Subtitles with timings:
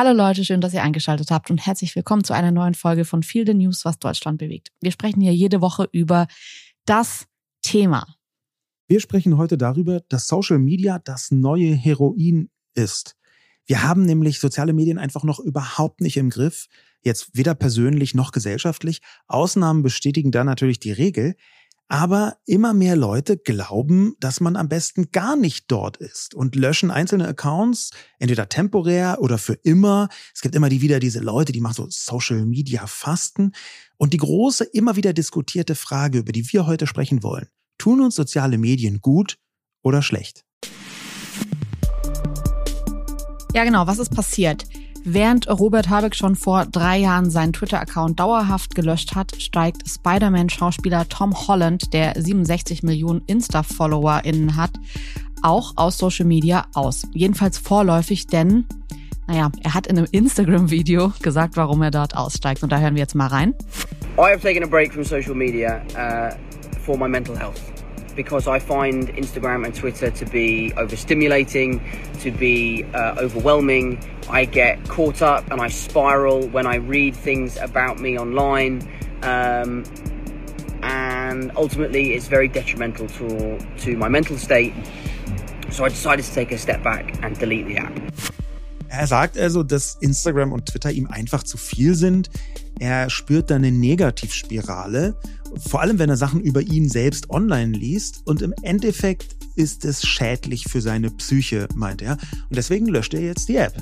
[0.00, 3.24] Hallo Leute, schön, dass ihr eingeschaltet habt und herzlich willkommen zu einer neuen Folge von
[3.24, 4.70] Feel the News, was Deutschland bewegt.
[4.80, 6.28] Wir sprechen hier jede Woche über
[6.84, 7.26] das
[7.62, 8.06] Thema.
[8.86, 13.16] Wir sprechen heute darüber, dass Social Media das neue Heroin ist.
[13.66, 16.68] Wir haben nämlich soziale Medien einfach noch überhaupt nicht im Griff,
[17.02, 19.00] jetzt weder persönlich noch gesellschaftlich.
[19.26, 21.34] Ausnahmen bestätigen da natürlich die Regel.
[21.90, 26.90] Aber immer mehr Leute glauben, dass man am besten gar nicht dort ist und löschen
[26.90, 30.10] einzelne Accounts, entweder temporär oder für immer.
[30.34, 33.52] Es gibt immer die wieder diese Leute, die machen so Social Media Fasten.
[33.96, 37.48] Und die große, immer wieder diskutierte Frage, über die wir heute sprechen wollen.
[37.78, 39.38] Tun uns soziale Medien gut
[39.82, 40.44] oder schlecht?
[43.54, 43.86] Ja, genau.
[43.86, 44.66] Was ist passiert?
[45.10, 51.34] Während Robert Habeck schon vor drei Jahren seinen Twitter-Account dauerhaft gelöscht hat, steigt Spider-Man-Schauspieler Tom
[51.48, 54.72] Holland, der 67 Millionen Insta-FollowerInnen hat,
[55.42, 57.06] auch aus Social Media aus.
[57.14, 58.66] Jedenfalls vorläufig, denn,
[59.26, 62.62] naja, er hat in einem Instagram-Video gesagt, warum er dort aussteigt.
[62.62, 63.54] Und da hören wir jetzt mal rein.
[64.18, 66.34] I have taken a break from social media uh,
[66.84, 67.77] for my mental health.
[68.18, 71.80] Because I find Instagram and Twitter to be overstimulating,
[72.20, 74.02] to be uh, overwhelming.
[74.28, 78.82] I get caught up and I spiral when I read things about me online.
[79.22, 79.84] Um,
[80.82, 84.74] and ultimately, it's very detrimental to, to my mental state.
[85.70, 88.27] So I decided to take a step back and delete the app.
[88.88, 92.30] Er sagt also, dass Instagram und Twitter ihm einfach zu viel sind.
[92.78, 95.16] Er spürt da eine Negativspirale,
[95.58, 98.22] vor allem wenn er Sachen über ihn selbst online liest.
[98.24, 102.12] Und im Endeffekt ist es schädlich für seine Psyche, meint er.
[102.12, 103.74] Und deswegen löscht er jetzt die App.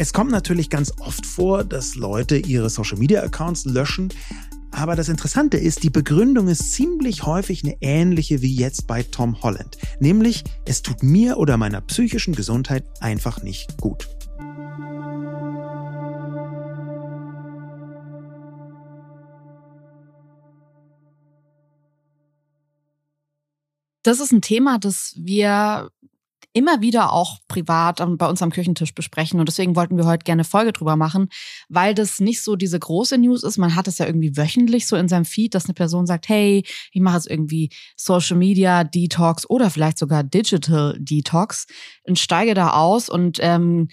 [0.00, 4.10] Es kommt natürlich ganz oft vor, dass Leute ihre Social-Media-Accounts löschen.
[4.78, 9.42] Aber das Interessante ist, die Begründung ist ziemlich häufig eine ähnliche wie jetzt bei Tom
[9.42, 9.76] Holland.
[9.98, 14.08] Nämlich, es tut mir oder meiner psychischen Gesundheit einfach nicht gut.
[24.04, 25.90] Das ist ein Thema, das wir
[26.52, 29.38] immer wieder auch privat bei uns am Küchentisch besprechen.
[29.38, 31.28] Und deswegen wollten wir heute gerne Folge drüber machen,
[31.68, 33.58] weil das nicht so diese große News ist.
[33.58, 36.64] Man hat es ja irgendwie wöchentlich so in seinem Feed, dass eine Person sagt, hey,
[36.92, 41.66] ich mache jetzt irgendwie Social Media Detox oder vielleicht sogar Digital Detox
[42.04, 43.88] und steige da aus und ähm,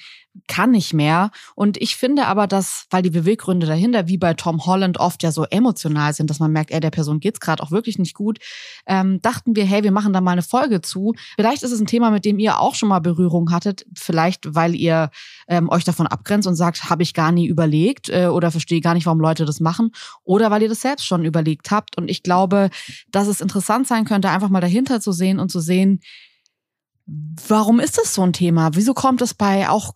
[0.48, 1.32] kann nicht mehr.
[1.56, 5.32] Und ich finde aber, dass, weil die Beweggründe dahinter, wie bei Tom Holland, oft ja
[5.32, 8.40] so emotional sind, dass man merkt, ey, der Person geht's gerade auch wirklich nicht gut,
[8.86, 11.14] ähm, dachten wir, hey, wir machen da mal eine Folge zu.
[11.36, 14.76] Vielleicht ist es ein Thema, mit dem ihr auch schon mal Berührung hattet, vielleicht weil
[14.76, 15.10] ihr
[15.48, 18.94] ähm, euch davon abgrenzt und sagt, habe ich gar nie überlegt äh, oder verstehe gar
[18.94, 19.92] nicht, warum Leute das machen,
[20.24, 21.98] oder weil ihr das selbst schon überlegt habt.
[21.98, 22.70] Und ich glaube,
[23.12, 26.02] dass es interessant sein könnte, einfach mal dahinter zu sehen und zu sehen,
[27.08, 28.72] Warum ist das so ein Thema?
[28.74, 29.94] Wieso kommt es bei auch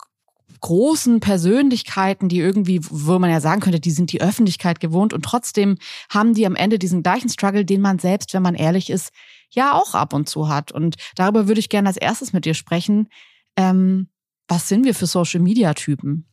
[0.61, 5.23] großen Persönlichkeiten, die irgendwie, wo man ja sagen könnte, die sind die Öffentlichkeit gewohnt und
[5.23, 5.77] trotzdem
[6.09, 9.11] haben die am Ende diesen gleichen Struggle, den man selbst, wenn man ehrlich ist,
[9.49, 10.71] ja auch ab und zu hat.
[10.71, 13.09] Und darüber würde ich gerne als erstes mit dir sprechen.
[13.55, 14.09] Ähm,
[14.47, 16.25] was sind wir für Social-Media-Typen?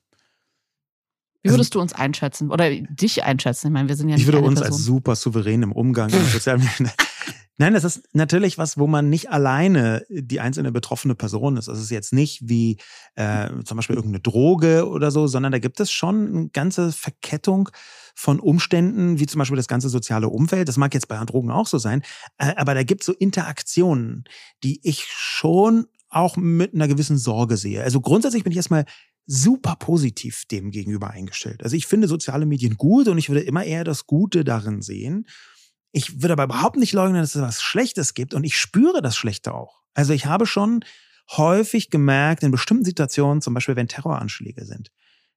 [1.43, 3.69] Wie würdest also, du uns einschätzen oder dich einschätzen?
[3.69, 4.75] Ich meine, wir sind ja nicht Ich würde uns Person.
[4.75, 6.91] als super souverän im Umgang mit sozialen Medien
[7.59, 11.69] Nein, das ist natürlich was, wo man nicht alleine die einzelne betroffene Person ist.
[11.69, 12.77] Das ist jetzt nicht wie
[13.15, 17.71] äh, zum Beispiel irgendeine Droge oder so, sondern da gibt es schon eine ganze Verkettung
[18.15, 20.69] von Umständen, wie zum Beispiel das ganze soziale Umfeld.
[20.69, 22.03] Das mag jetzt bei Drogen auch so sein,
[22.37, 24.25] äh, aber da gibt es so Interaktionen,
[24.63, 27.83] die ich schon auch mit einer gewissen Sorge sehe.
[27.83, 28.85] Also grundsätzlich bin ich erstmal
[29.27, 31.63] super positiv dem gegenüber eingestellt.
[31.63, 35.27] Also ich finde soziale Medien gut und ich würde immer eher das Gute darin sehen.
[35.97, 39.17] Ich würde aber überhaupt nicht leugnen, dass es was Schlechtes gibt und ich spüre das
[39.17, 39.81] Schlechte auch.
[39.95, 40.84] Also ich habe schon
[41.31, 44.91] häufig gemerkt, in bestimmten Situationen, zum Beispiel wenn Terroranschläge sind,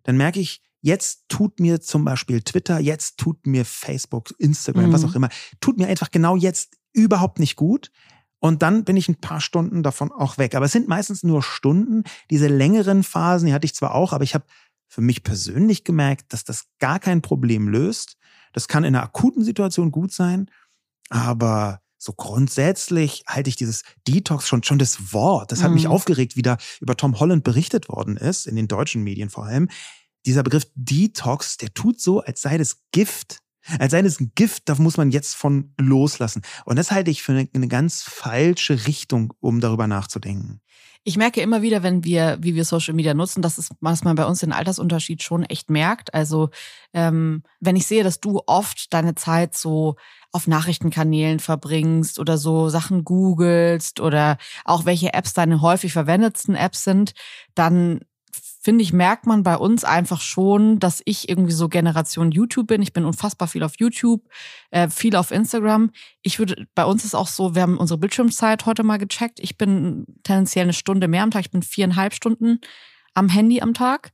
[0.04, 4.92] dann merke ich, jetzt tut mir zum Beispiel Twitter, jetzt tut mir Facebook, Instagram, mhm.
[4.92, 5.30] was auch immer,
[5.62, 7.90] tut mir einfach genau jetzt überhaupt nicht gut.
[8.40, 10.56] Und dann bin ich ein paar Stunden davon auch weg.
[10.56, 12.04] Aber es sind meistens nur Stunden.
[12.30, 14.44] Diese längeren Phasen, die hatte ich zwar auch, aber ich habe
[14.90, 18.18] für mich persönlich gemerkt, dass das gar kein Problem löst.
[18.54, 20.50] Das kann in einer akuten Situation gut sein,
[21.10, 25.52] aber so grundsätzlich halte ich dieses Detox schon, schon das Wort.
[25.52, 25.76] Das hat mhm.
[25.76, 29.46] mich aufgeregt, wie da über Tom Holland berichtet worden ist, in den deutschen Medien vor
[29.46, 29.70] allem.
[30.26, 33.40] Dieser Begriff Detox, der tut so, als sei das Gift.
[33.78, 36.42] Als sei das ein Gift, da muss man jetzt von loslassen.
[36.66, 40.62] Und das halte ich für eine, eine ganz falsche Richtung, um darüber nachzudenken.
[41.06, 44.16] Ich merke immer wieder, wenn wir, wie wir Social Media nutzen, dass, es, dass man
[44.16, 46.14] bei uns den Altersunterschied schon echt merkt.
[46.14, 46.50] Also
[46.94, 49.96] ähm, wenn ich sehe, dass du oft deine Zeit so
[50.32, 56.84] auf Nachrichtenkanälen verbringst oder so Sachen googelst oder auch welche Apps deine häufig verwendetsten Apps
[56.84, 57.14] sind,
[57.56, 58.02] dann
[58.62, 62.82] finde ich, merkt man bei uns einfach schon, dass ich irgendwie so Generation YouTube bin.
[62.82, 64.22] Ich bin unfassbar viel auf YouTube,
[64.70, 65.92] äh, viel auf Instagram.
[66.22, 69.40] Ich würde, bei uns ist auch so, wir haben unsere Bildschirmzeit heute mal gecheckt.
[69.40, 71.46] Ich bin tendenziell eine Stunde mehr am Tag.
[71.46, 72.60] Ich bin viereinhalb Stunden
[73.14, 74.12] am Handy am Tag.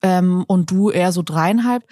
[0.00, 1.84] Ähm, und du eher so dreieinhalb.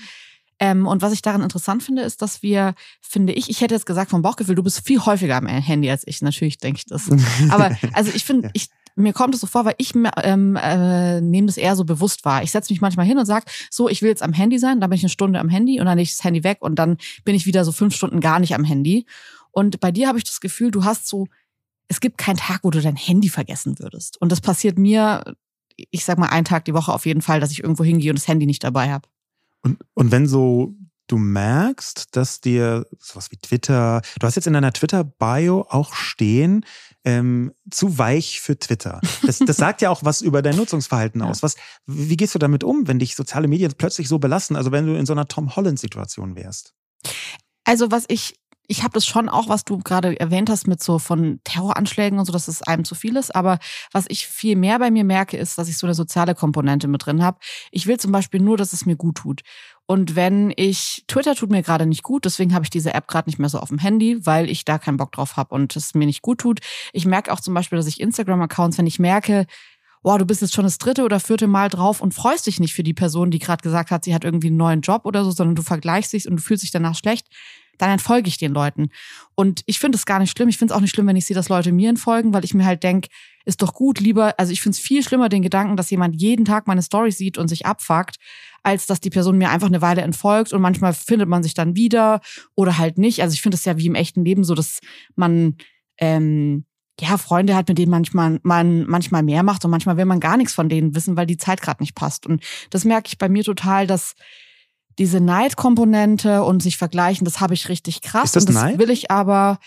[0.60, 3.86] Ähm, und was ich daran interessant finde, ist, dass wir, finde ich, ich hätte jetzt
[3.86, 6.22] gesagt vom Bauchgefühl, du bist viel häufiger am Handy als ich.
[6.22, 7.10] Natürlich denke ich das.
[7.50, 11.46] Aber also ich finde, ich mir kommt es so vor, weil ich ähm, äh, nehme
[11.46, 12.42] das eher so bewusst wahr.
[12.42, 14.90] Ich setze mich manchmal hin und sage, so, ich will jetzt am Handy sein, dann
[14.90, 16.96] bin ich eine Stunde am Handy und dann nehme ich das Handy weg und dann
[17.24, 19.06] bin ich wieder so fünf Stunden gar nicht am Handy.
[19.52, 21.26] Und bei dir habe ich das Gefühl, du hast so,
[21.88, 24.20] es gibt keinen Tag, wo du dein Handy vergessen würdest.
[24.20, 25.24] Und das passiert mir,
[25.90, 28.18] ich sag mal, einen Tag die Woche auf jeden Fall, dass ich irgendwo hingehe und
[28.18, 29.08] das Handy nicht dabei habe.
[29.62, 30.74] Und, und wenn so
[31.10, 36.64] du merkst, dass dir sowas wie Twitter, du hast jetzt in deiner Twitter-Bio auch stehen,
[37.04, 39.00] ähm, zu weich für Twitter.
[39.22, 41.42] Das, das sagt ja auch was über dein Nutzungsverhalten aus.
[41.42, 41.56] Was,
[41.86, 44.56] wie gehst du damit um, wenn dich soziale Medien plötzlich so belassen?
[44.56, 46.74] Also wenn du in so einer Tom Holland-Situation wärst?
[47.64, 48.34] Also was ich
[48.70, 52.24] ich habe das schon auch, was du gerade erwähnt hast, mit so von Terroranschlägen und
[52.24, 53.34] so, dass es einem zu viel ist.
[53.34, 53.58] Aber
[53.90, 57.04] was ich viel mehr bei mir merke, ist, dass ich so eine soziale Komponente mit
[57.04, 57.40] drin habe.
[57.72, 59.40] Ich will zum Beispiel nur, dass es mir gut tut.
[59.90, 63.28] Und wenn ich, Twitter tut mir gerade nicht gut, deswegen habe ich diese App gerade
[63.28, 65.94] nicht mehr so auf dem Handy, weil ich da keinen Bock drauf habe und es
[65.94, 66.60] mir nicht gut tut.
[66.92, 69.46] Ich merke auch zum Beispiel, dass ich Instagram-Accounts, wenn ich merke,
[70.04, 72.72] wow, du bist jetzt schon das dritte oder vierte Mal drauf und freust dich nicht
[72.72, 75.32] für die Person, die gerade gesagt hat, sie hat irgendwie einen neuen Job oder so,
[75.32, 77.26] sondern du vergleichst dich und du fühlst dich danach schlecht,
[77.78, 78.90] dann entfolge ich den Leuten.
[79.34, 80.48] Und ich finde es gar nicht schlimm.
[80.48, 82.54] Ich finde es auch nicht schlimm, wenn ich sehe, dass Leute mir entfolgen, weil ich
[82.54, 83.08] mir halt denk,
[83.50, 86.44] ist doch gut, lieber, also ich finde es viel schlimmer, den Gedanken, dass jemand jeden
[86.44, 88.16] Tag meine Story sieht und sich abfuckt,
[88.62, 91.76] als dass die Person mir einfach eine Weile entfolgt und manchmal findet man sich dann
[91.76, 92.20] wieder
[92.54, 93.22] oder halt nicht.
[93.22, 94.80] Also ich finde es ja wie im echten Leben so, dass
[95.16, 95.56] man
[95.98, 96.64] ähm,
[97.00, 100.36] ja, Freunde hat, mit denen manchmal, man manchmal mehr macht und manchmal will man gar
[100.36, 102.26] nichts von denen wissen, weil die Zeit gerade nicht passt.
[102.26, 104.14] Und das merke ich bei mir total, dass
[105.00, 108.26] diese Neidkomponente und sich vergleichen, das habe ich richtig krass.
[108.26, 108.78] Ist das, und das Neid?
[108.78, 109.58] will ich aber,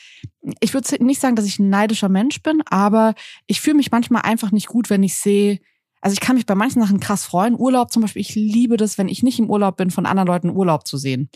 [0.60, 3.16] ich würde nicht sagen, dass ich ein neidischer Mensch bin, aber
[3.48, 5.60] ich fühle mich manchmal einfach nicht gut, wenn ich sehe,
[6.02, 7.56] also ich kann mich bei manchen Sachen krass freuen.
[7.58, 10.52] Urlaub zum Beispiel, ich liebe das, wenn ich nicht im Urlaub bin, von anderen Leuten
[10.52, 11.30] Urlaub zu sehen.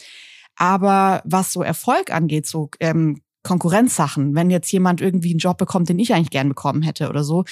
[0.58, 5.90] Aber was so Erfolg angeht, so ähm, Konkurrenzsachen, wenn jetzt jemand irgendwie einen Job bekommt,
[5.90, 7.46] den ich eigentlich gern bekommen hätte oder so,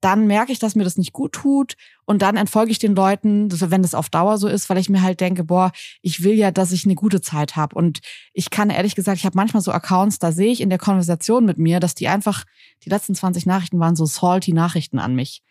[0.00, 1.74] dann merke ich, dass mir das nicht gut tut
[2.04, 5.02] und dann entfolge ich den Leuten, wenn das auf Dauer so ist, weil ich mir
[5.02, 5.72] halt denke, boah,
[6.02, 8.00] ich will ja, dass ich eine gute Zeit habe und
[8.32, 11.44] ich kann ehrlich gesagt, ich habe manchmal so Accounts, da sehe ich in der Konversation
[11.44, 12.44] mit mir, dass die einfach
[12.84, 15.42] die letzten 20 Nachrichten waren so salty Nachrichten an mich.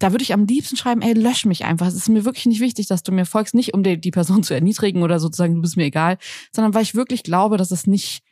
[0.00, 1.88] Da würde ich am liebsten schreiben, ey, lösch mich einfach.
[1.88, 4.44] Es ist mir wirklich nicht wichtig, dass du mir folgst, nicht um die, die Person
[4.44, 6.18] zu erniedrigen oder sozusagen, du bist mir egal,
[6.52, 8.22] sondern weil ich wirklich glaube, dass es nicht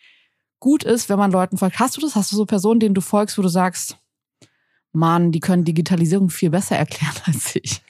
[0.61, 1.81] gut ist, wenn man Leuten folgt.
[1.81, 2.15] Hast du das?
[2.15, 3.99] Hast du so Personen, denen du folgst, wo du sagst,
[4.97, 7.83] Mann, die können Digitalisierung viel besser erklären als ich.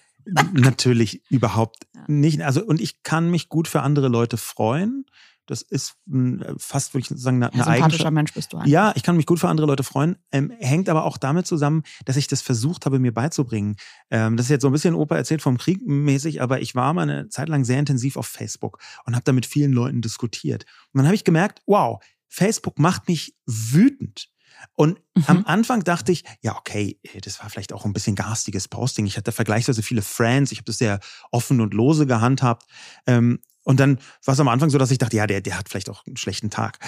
[0.52, 2.42] Natürlich überhaupt nicht.
[2.42, 5.06] Also, und ich kann mich gut für andere Leute freuen.
[5.46, 8.12] Das ist mh, fast, würde ich sagen, eine, Ja, eine sympathischer Eigenschaft.
[8.12, 8.56] Mensch bist du.
[8.56, 8.68] einfach.
[8.68, 10.16] Ja, ich kann mich gut für andere Leute freuen.
[10.32, 13.76] Ähm, hängt aber auch damit zusammen, dass ich das versucht habe, mir beizubringen.
[14.10, 16.92] Ähm, das ist jetzt so ein bisschen Opa erzählt vom Krieg mäßig, aber ich war
[16.92, 20.64] mal eine Zeit lang sehr intensiv auf Facebook und habe da mit vielen Leuten diskutiert.
[20.92, 24.28] Und dann habe ich gemerkt, wow, Facebook macht mich wütend.
[24.74, 25.24] Und Mhm.
[25.26, 29.06] am Anfang dachte ich, ja, okay, äh, das war vielleicht auch ein bisschen garstiges Posting.
[29.06, 31.00] Ich hatte vergleichsweise viele Friends, ich habe das sehr
[31.30, 32.66] offen und lose gehandhabt.
[33.06, 35.68] Ähm, und dann war es am Anfang so, dass ich dachte, ja, der, der hat
[35.68, 36.78] vielleicht auch einen schlechten Tag.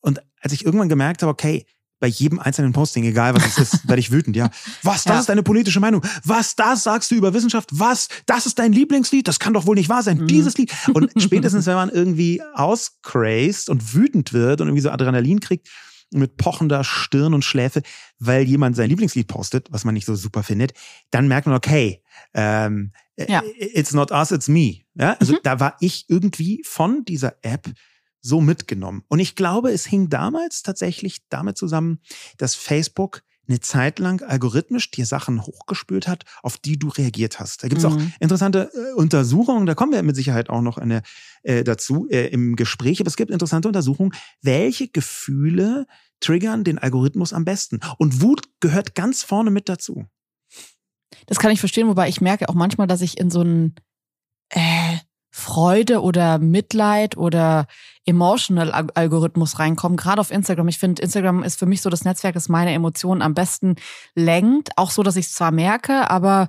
[0.00, 1.66] Und als ich irgendwann gemerkt habe, okay,
[2.00, 4.50] bei jedem einzelnen Posting, egal was es ist, werde ich wütend, ja.
[4.82, 5.20] Was, das Ja.
[5.20, 6.02] ist deine politische Meinung?
[6.24, 7.70] Was, das sagst du über Wissenschaft?
[7.72, 9.26] Was, das ist dein Lieblingslied?
[9.26, 10.18] Das kann doch wohl nicht wahr sein.
[10.18, 10.26] Mhm.
[10.26, 10.70] Dieses Lied.
[10.92, 15.68] Und spätestens, wenn man irgendwie auscrazed und wütend wird und irgendwie so Adrenalin kriegt,
[16.14, 17.82] mit pochender Stirn und Schläfe,
[18.18, 20.72] weil jemand sein Lieblingslied postet, was man nicht so super findet,
[21.10, 22.02] dann merkt man, okay,
[22.34, 23.42] ähm, Ja.
[23.58, 24.80] it's not us, it's me.
[24.94, 25.16] Ja?
[25.20, 25.38] Also Mhm.
[25.42, 27.70] da war ich irgendwie von dieser App
[28.20, 29.02] so mitgenommen.
[29.08, 32.00] Und ich glaube, es hing damals tatsächlich damit zusammen,
[32.38, 37.62] dass Facebook eine Zeit lang algorithmisch dir Sachen hochgespült hat, auf die du reagiert hast.
[37.62, 38.12] Da gibt es auch Mhm.
[38.20, 41.02] interessante äh, Untersuchungen, da kommen wir mit Sicherheit auch noch eine,
[41.42, 45.86] äh, dazu äh, im Gespräch, aber es gibt interessante Untersuchungen, welche Gefühle
[46.20, 47.80] triggern den Algorithmus am besten.
[47.98, 50.06] Und Wut gehört ganz vorne mit dazu.
[51.26, 53.74] Das kann ich verstehen, wobei ich merke auch manchmal, dass ich in so einen
[54.50, 54.98] äh,
[55.36, 57.66] Freude oder Mitleid oder
[58.06, 60.68] emotional Al- Algorithmus reinkomme, gerade auf Instagram.
[60.68, 63.74] Ich finde, Instagram ist für mich so das Netzwerk, das meine Emotionen am besten
[64.14, 64.70] lenkt.
[64.78, 66.48] Auch so, dass ich es zwar merke, aber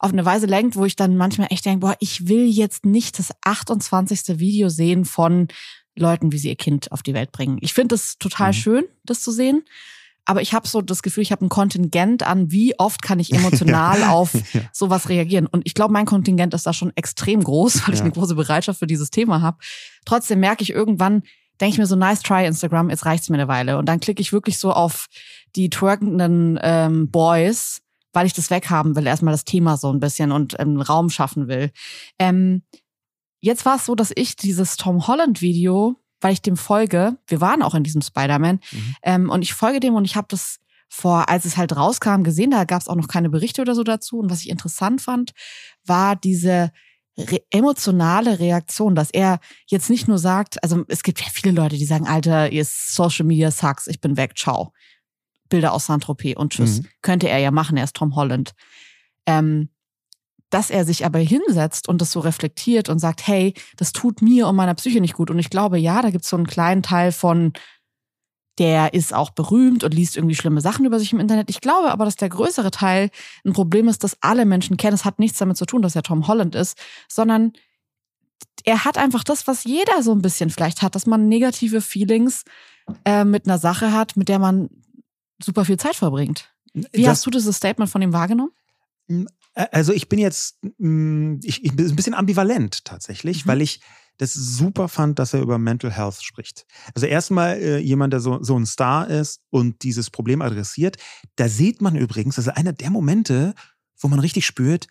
[0.00, 3.20] auf eine Weise lenkt, wo ich dann manchmal echt denke, boah, ich will jetzt nicht
[3.20, 4.40] das 28.
[4.40, 5.46] Video sehen von
[5.94, 7.58] Leuten, wie sie ihr Kind auf die Welt bringen.
[7.60, 8.54] Ich finde es total Mhm.
[8.54, 9.62] schön, das zu sehen.
[10.26, 13.32] Aber ich habe so das Gefühl, ich habe ein Kontingent an, wie oft kann ich
[13.34, 14.10] emotional ja.
[14.10, 14.62] auf ja.
[14.72, 15.46] sowas reagieren.
[15.46, 17.94] Und ich glaube, mein Kontingent ist da schon extrem groß, weil ja.
[17.94, 19.58] ich eine große Bereitschaft für dieses Thema habe.
[20.04, 21.22] Trotzdem merke ich irgendwann,
[21.60, 23.78] denke ich mir so, nice try Instagram, jetzt reicht's mir eine Weile.
[23.78, 25.06] Und dann klicke ich wirklich so auf
[25.56, 27.80] die twerkenden ähm, Boys,
[28.12, 31.48] weil ich das weghaben will, erstmal das Thema so ein bisschen und ähm, Raum schaffen
[31.48, 31.70] will.
[32.18, 32.62] Ähm,
[33.40, 37.16] jetzt war es so, dass ich dieses Tom Holland Video weil ich dem folge.
[37.26, 38.60] Wir waren auch in diesem Spider-Man.
[38.70, 38.96] Mhm.
[39.02, 42.50] Ähm, und ich folge dem und ich habe das vor, als es halt rauskam, gesehen.
[42.50, 44.18] Da gab es auch noch keine Berichte oder so dazu.
[44.18, 45.32] Und was ich interessant fand,
[45.84, 46.70] war diese
[47.18, 51.76] re emotionale Reaktion, dass er jetzt nicht nur sagt, also es gibt ja viele Leute,
[51.76, 54.72] die sagen, Alter, ihr Social Media sucks, ich bin weg, ciao.
[55.48, 56.80] Bilder aus Saint-Tropez und tschüss.
[56.80, 56.88] Mhm.
[57.02, 58.54] Könnte er ja machen, er ist Tom Holland.
[59.26, 59.68] Ähm,
[60.54, 64.46] dass er sich aber hinsetzt und das so reflektiert und sagt, hey, das tut mir
[64.46, 65.28] und meiner Psyche nicht gut.
[65.28, 67.52] Und ich glaube, ja, da gibt es so einen kleinen Teil von,
[68.58, 71.50] der ist auch berühmt und liest irgendwie schlimme Sachen über sich im Internet.
[71.50, 73.10] Ich glaube aber, dass der größere Teil
[73.44, 74.94] ein Problem ist, das alle Menschen kennen.
[74.94, 77.52] Es hat nichts damit zu tun, dass er Tom Holland ist, sondern
[78.62, 82.44] er hat einfach das, was jeder so ein bisschen vielleicht hat, dass man negative Feelings
[83.04, 84.70] äh, mit einer Sache hat, mit der man
[85.42, 86.54] super viel Zeit verbringt.
[86.72, 88.52] Wie das, hast du dieses Statement von ihm wahrgenommen?
[89.54, 93.48] Also ich bin jetzt, mm, ich, ich bin ein bisschen ambivalent tatsächlich, mhm.
[93.48, 93.80] weil ich
[94.18, 96.66] das super fand, dass er über Mental Health spricht.
[96.94, 100.96] Also erstmal äh, jemand, der so, so ein Star ist und dieses Problem adressiert.
[101.36, 103.54] Da sieht man übrigens, das ist einer der Momente,
[103.98, 104.86] wo man richtig spürt,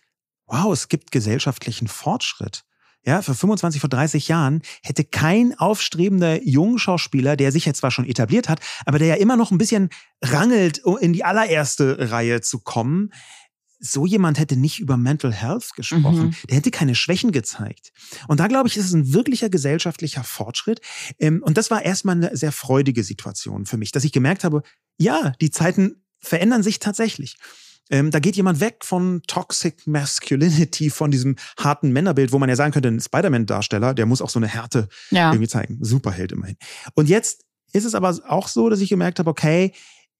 [0.46, 2.64] wow, es gibt gesellschaftlichen Fortschritt.
[3.06, 8.06] Ja, für 25, vor 30 Jahren hätte kein aufstrebender Jungschauspieler, der sich jetzt zwar schon
[8.06, 9.90] etabliert hat, aber der ja immer noch ein bisschen
[10.22, 13.10] rangelt, um in die allererste Reihe zu kommen,
[13.84, 16.26] so jemand hätte nicht über Mental Health gesprochen.
[16.26, 16.34] Mhm.
[16.48, 17.92] Der hätte keine Schwächen gezeigt.
[18.28, 20.80] Und da glaube ich, ist es ein wirklicher gesellschaftlicher Fortschritt.
[21.18, 24.62] Ähm, und das war erstmal eine sehr freudige Situation für mich, dass ich gemerkt habe,
[24.96, 27.36] ja, die Zeiten verändern sich tatsächlich.
[27.90, 32.56] Ähm, da geht jemand weg von Toxic Masculinity, von diesem harten Männerbild, wo man ja
[32.56, 35.30] sagen könnte, ein Spider-Man-Darsteller, der muss auch so eine Härte ja.
[35.30, 35.78] irgendwie zeigen.
[35.82, 36.56] Superheld immerhin.
[36.94, 39.72] Und jetzt ist es aber auch so, dass ich gemerkt habe, okay,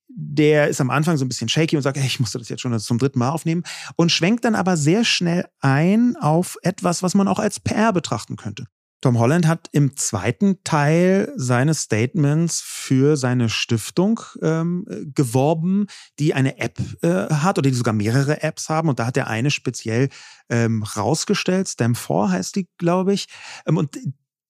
[0.09, 2.61] der ist am Anfang so ein bisschen shaky und sagt, hey, ich musste das jetzt
[2.61, 3.65] schon zum dritten Mal aufnehmen
[3.97, 8.37] und schwenkt dann aber sehr schnell ein auf etwas, was man auch als PR betrachten
[8.37, 8.67] könnte.
[9.05, 16.59] Tom Holland hat im zweiten Teil seines Statements für seine Stiftung ähm, geworben, die eine
[16.59, 18.89] App äh, hat oder die sogar mehrere Apps haben.
[18.89, 20.09] Und da hat er eine speziell
[20.49, 21.67] ähm, rausgestellt.
[21.67, 23.27] Stem4 heißt die, glaube ich.
[23.67, 23.95] Ähm, und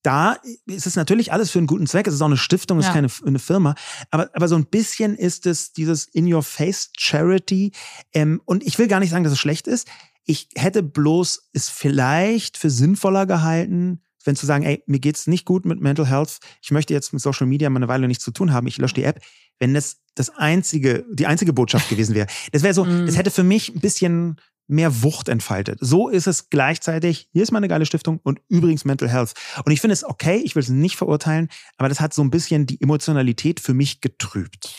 [0.04, 2.06] da ist es natürlich alles für einen guten Zweck.
[2.06, 2.90] Es ist auch eine Stiftung, es ja.
[2.90, 3.74] ist keine eine Firma.
[4.10, 7.72] Aber, aber so ein bisschen ist es dieses In-Your-Face-Charity.
[8.12, 9.88] Ähm, und ich will gar nicht sagen, dass es schlecht ist.
[10.24, 15.46] Ich hätte bloß es vielleicht für sinnvoller gehalten, wenn zu sagen, ey, mir geht's nicht
[15.46, 18.30] gut mit Mental Health, ich möchte jetzt mit Social Media mal eine Weile nichts zu
[18.30, 19.20] tun haben, ich lösche die App,
[19.58, 22.26] wenn das das einzige, die einzige Botschaft gewesen wäre.
[22.52, 25.78] Das wäre so, das hätte für mich ein bisschen mehr Wucht entfaltet.
[25.80, 29.34] So ist es gleichzeitig, hier ist meine geile Stiftung und übrigens Mental Health.
[29.64, 32.30] Und ich finde es okay, ich will es nicht verurteilen, aber das hat so ein
[32.30, 34.74] bisschen die Emotionalität für mich getrübt.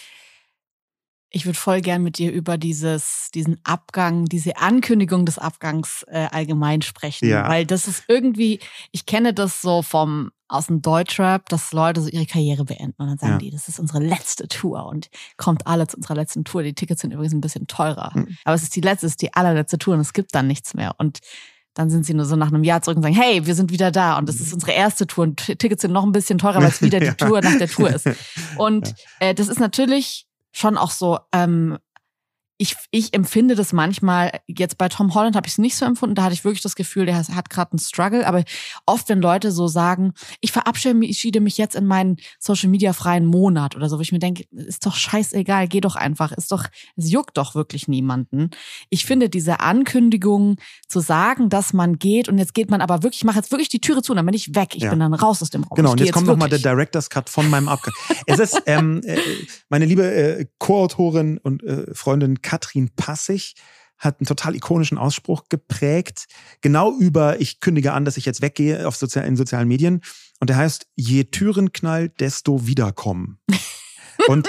[1.30, 6.27] Ich würde voll gern mit dir über dieses, diesen Abgang, diese Ankündigung des Abgangs äh,
[6.32, 7.27] allgemein sprechen.
[7.27, 7.50] Ja.
[7.50, 8.60] Weil das ist irgendwie,
[8.92, 13.08] ich kenne das so vom aus dem Deutschrap, dass Leute so ihre Karriere beenden und
[13.08, 13.38] dann sagen ja.
[13.40, 16.64] die, das ist unsere letzte Tour und kommt alle zu unserer letzten Tour.
[16.64, 18.12] Die Tickets sind übrigens ein bisschen teurer.
[18.14, 18.38] Mhm.
[18.44, 20.74] Aber es ist die letzte, es ist die allerletzte Tour und es gibt dann nichts
[20.74, 20.94] mehr.
[20.98, 21.20] Und
[21.74, 23.92] dann sind sie nur so nach einem Jahr zurück und sagen, hey, wir sind wieder
[23.92, 26.70] da und das ist unsere erste Tour und Tickets sind noch ein bisschen teurer, weil
[26.70, 27.14] es wieder die ja.
[27.14, 28.08] Tour nach der Tour ist.
[28.58, 31.78] Und äh, das ist natürlich schon auch so ähm,
[32.58, 36.16] ich, ich empfinde das manchmal, jetzt bei Tom Holland habe ich es nicht so empfunden,
[36.16, 38.44] da hatte ich wirklich das Gefühl, der hat gerade einen Struggle, aber
[38.86, 43.76] oft, wenn Leute so sagen, ich verabschiede mich jetzt in meinen Social Media freien Monat
[43.76, 47.12] oder so, wo ich mir denke, ist doch scheißegal, geh doch einfach, ist doch, es
[47.12, 48.52] juckt doch wirklich niemanden.
[48.90, 50.56] Ich finde diese Ankündigung
[50.88, 53.70] zu sagen, dass man geht und jetzt geht man aber wirklich, ich mache jetzt wirklich
[53.70, 54.92] die Türe zu und dann bin ich weg, ich ja.
[54.92, 55.76] bin dann raus aus dem Raum.
[55.76, 57.94] Genau, und jetzt, jetzt kommt nochmal der Director's Cut von meinem Abgang.
[58.28, 59.18] es ist, ähm, äh,
[59.68, 63.56] meine liebe äh, Co-Autorin und äh, Freundin Katrin Passig
[63.98, 66.25] hat einen total ikonischen Ausspruch geprägt,
[66.62, 70.02] genau über, ich kündige an, dass ich jetzt weggehe auf sozial, in sozialen Medien.
[70.40, 73.40] Und der heißt, je Türen knallt, desto wiederkommen.
[74.28, 74.48] Und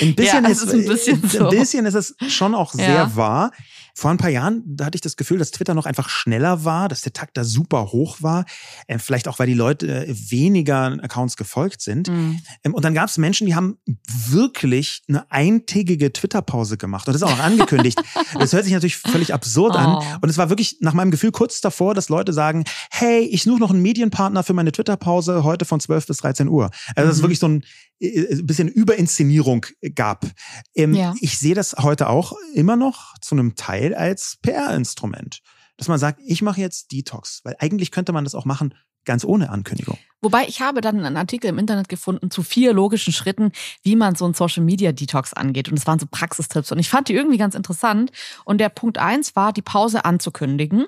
[0.00, 1.48] ein bisschen, ja, ist, ist, ein bisschen, ein so.
[1.50, 3.16] bisschen ist es schon auch sehr ja.
[3.16, 3.52] wahr.
[3.98, 6.88] Vor ein paar Jahren, da hatte ich das Gefühl, dass Twitter noch einfach schneller war,
[6.88, 8.44] dass der Takt da super hoch war.
[8.88, 12.10] Äh, vielleicht auch, weil die Leute äh, weniger Accounts gefolgt sind.
[12.10, 12.38] Mhm.
[12.62, 17.08] Ähm, und dann gab es Menschen, die haben wirklich eine eintägige Twitter-Pause gemacht.
[17.08, 17.98] Und das ist auch noch angekündigt.
[18.38, 19.78] das hört sich natürlich völlig absurd oh.
[19.78, 20.18] an.
[20.20, 23.60] Und es war wirklich nach meinem Gefühl kurz davor, dass Leute sagen, hey, ich suche
[23.60, 26.70] noch einen Medienpartner für meine Twitter-Pause heute von 12 bis 13 Uhr.
[26.94, 27.22] Also das ist mhm.
[27.22, 27.64] wirklich so ein
[27.98, 30.26] äh, bisschen Überinszenierung gab.
[30.74, 31.14] Ähm, Ja.
[31.20, 35.40] Ich sehe das heute auch immer noch zu einem Teil als PR-Instrument.
[35.76, 38.74] Dass man sagt, ich mache jetzt Detox, weil eigentlich könnte man das auch machen,
[39.04, 39.98] ganz ohne Ankündigung.
[40.20, 43.52] Wobei ich habe dann einen Artikel im Internet gefunden zu vier logischen Schritten,
[43.82, 45.68] wie man so einen Social Media Detox angeht.
[45.68, 46.72] Und es waren so Praxistipps.
[46.72, 48.10] Und ich fand die irgendwie ganz interessant.
[48.44, 50.86] Und der Punkt eins war, die Pause anzukündigen.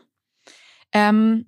[0.92, 1.46] Ähm,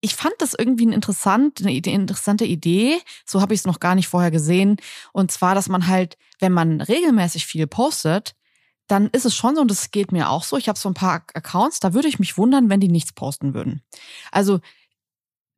[0.00, 2.98] ich fand das irgendwie ein interessant, eine interessante Idee.
[3.26, 4.76] So habe ich es noch gar nicht vorher gesehen.
[5.12, 8.34] Und zwar, dass man halt, wenn man regelmäßig viel postet,
[8.90, 10.56] dann ist es schon so, und das geht mir auch so.
[10.56, 13.54] Ich habe so ein paar Accounts, da würde ich mich wundern, wenn die nichts posten
[13.54, 13.82] würden.
[14.32, 14.60] Also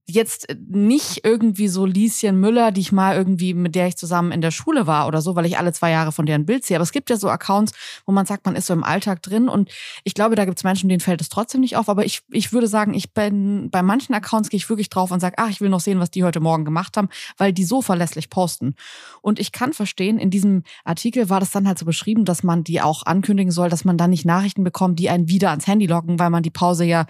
[0.07, 4.41] jetzt nicht irgendwie so Lieschen Müller, die ich mal irgendwie, mit der ich zusammen in
[4.41, 6.77] der Schule war oder so, weil ich alle zwei Jahre von deren Bild sehe.
[6.77, 7.73] Aber es gibt ja so Accounts,
[8.05, 9.71] wo man sagt, man ist so im Alltag drin und
[10.03, 11.89] ich glaube, da gibt es Menschen, denen fällt es trotzdem nicht auf.
[11.89, 15.21] Aber ich, ich würde sagen, ich bin bei manchen Accounts gehe ich wirklich drauf und
[15.21, 17.81] sage, ach, ich will noch sehen, was die heute Morgen gemacht haben, weil die so
[17.81, 18.75] verlässlich posten.
[19.21, 22.65] Und ich kann verstehen, in diesem Artikel war das dann halt so beschrieben, dass man
[22.65, 25.87] die auch ankündigen soll, dass man dann nicht Nachrichten bekommt, die einen wieder ans Handy
[25.87, 27.07] locken, weil man die Pause ja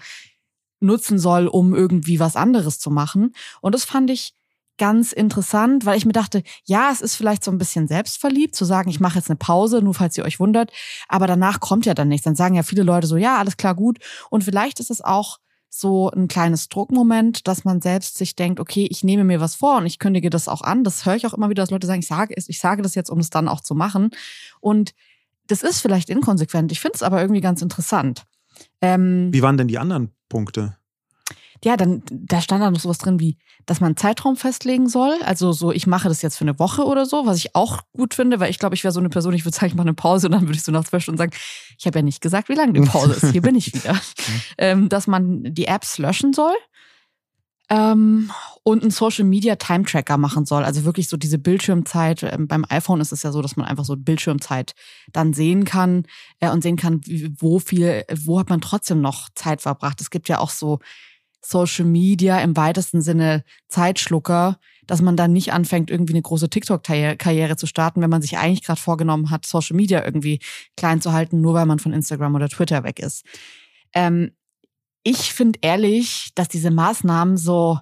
[0.83, 3.33] nutzen soll, um irgendwie was anderes zu machen.
[3.61, 4.33] Und das fand ich
[4.79, 8.65] ganz interessant, weil ich mir dachte, ja, es ist vielleicht so ein bisschen selbstverliebt, zu
[8.65, 10.71] sagen, ich mache jetzt eine Pause, nur falls ihr euch wundert,
[11.07, 12.25] aber danach kommt ja dann nichts.
[12.25, 13.99] Dann sagen ja viele Leute so, ja, alles klar, gut.
[14.31, 15.37] Und vielleicht ist es auch
[15.69, 19.77] so ein kleines Druckmoment, dass man selbst sich denkt, okay, ich nehme mir was vor
[19.77, 20.83] und ich kündige das auch an.
[20.83, 22.93] Das höre ich auch immer wieder, dass Leute sagen, ich sage, es- ich sage das
[22.95, 24.09] jetzt, um es dann auch zu machen.
[24.59, 24.93] Und
[25.47, 26.71] das ist vielleicht inkonsequent.
[26.71, 28.23] Ich finde es aber irgendwie ganz interessant.
[28.81, 30.75] Ähm, Wie waren denn die anderen Punkte?
[31.63, 35.15] ja, dann, da stand da noch sowas drin wie, dass man einen Zeitraum festlegen soll.
[35.23, 38.13] Also so, ich mache das jetzt für eine Woche oder so, was ich auch gut
[38.13, 39.93] finde, weil ich glaube, ich wäre so eine Person, ich würde sagen, ich mache eine
[39.93, 41.31] Pause und dann würde ich so nach zwei Stunden sagen,
[41.77, 43.31] ich habe ja nicht gesagt, wie lange die Pause ist.
[43.31, 43.97] Hier bin ich wieder.
[44.57, 46.53] ähm, dass man die Apps löschen soll.
[47.69, 48.31] Ähm,
[48.63, 50.63] und einen Social Media Time Tracker machen soll.
[50.63, 52.23] Also wirklich so diese Bildschirmzeit.
[52.23, 54.73] Ähm, beim iPhone ist es ja so, dass man einfach so Bildschirmzeit
[55.11, 56.05] dann sehen kann
[56.39, 57.01] äh, und sehen kann,
[57.37, 60.01] wo viel, wo hat man trotzdem noch Zeit verbracht.
[60.01, 60.79] Es gibt ja auch so
[61.41, 67.55] Social Media im weitesten Sinne Zeitschlucker, dass man dann nicht anfängt, irgendwie eine große TikTok-Karriere
[67.57, 70.39] zu starten, wenn man sich eigentlich gerade vorgenommen hat, Social Media irgendwie
[70.77, 73.25] klein zu halten, nur weil man von Instagram oder Twitter weg ist.
[73.93, 74.31] Ähm,
[75.03, 77.79] ich finde ehrlich, dass diese Maßnahmen so,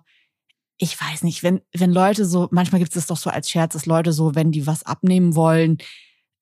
[0.78, 3.86] ich weiß nicht, wenn, wenn Leute so, manchmal gibt es doch so als Scherz, dass
[3.86, 5.78] Leute so, wenn die was abnehmen wollen,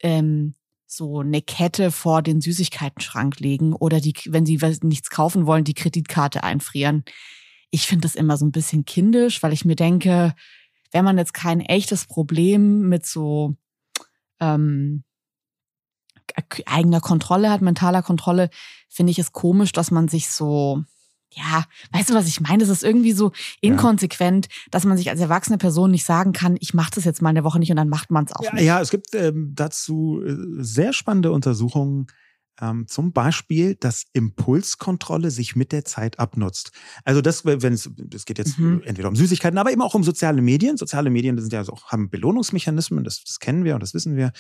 [0.02, 0.56] ähm,
[0.88, 5.76] so eine Kette vor den Süßigkeiten-Schrank legen oder die, wenn sie nichts kaufen wollen, die
[5.76, 7.04] Kreditkarte einfrieren.
[7.70, 10.34] Ich finde das immer so ein bisschen kindisch, weil ich mir denke,
[10.92, 13.56] wenn man jetzt kein echtes Problem mit so
[14.39, 15.04] ähm,
[16.65, 18.50] eigener Kontrolle hat, mentaler Kontrolle,
[18.89, 20.84] finde ich es komisch, dass man sich so,
[21.32, 22.60] ja, weißt du, was ich meine?
[22.60, 26.74] Das ist irgendwie so inkonsequent, dass man sich als erwachsene Person nicht sagen kann, ich
[26.74, 28.63] mache das jetzt mal eine Woche nicht und dann macht man es auch Ja, nicht.
[28.63, 32.08] ja, es gibt ähm, dazu äh, sehr spannende Untersuchungen.
[32.62, 36.72] Ähm, zum Beispiel, dass Impulskontrolle sich mit der Zeit abnutzt.
[37.06, 38.82] Also das, wenn es, es geht jetzt Mhm.
[38.86, 40.76] entweder um Süßigkeiten, aber eben auch um soziale Medien.
[40.78, 44.32] Soziale Medien sind ja auch, haben Belohnungsmechanismen, das, das kennen wir und das wissen wir,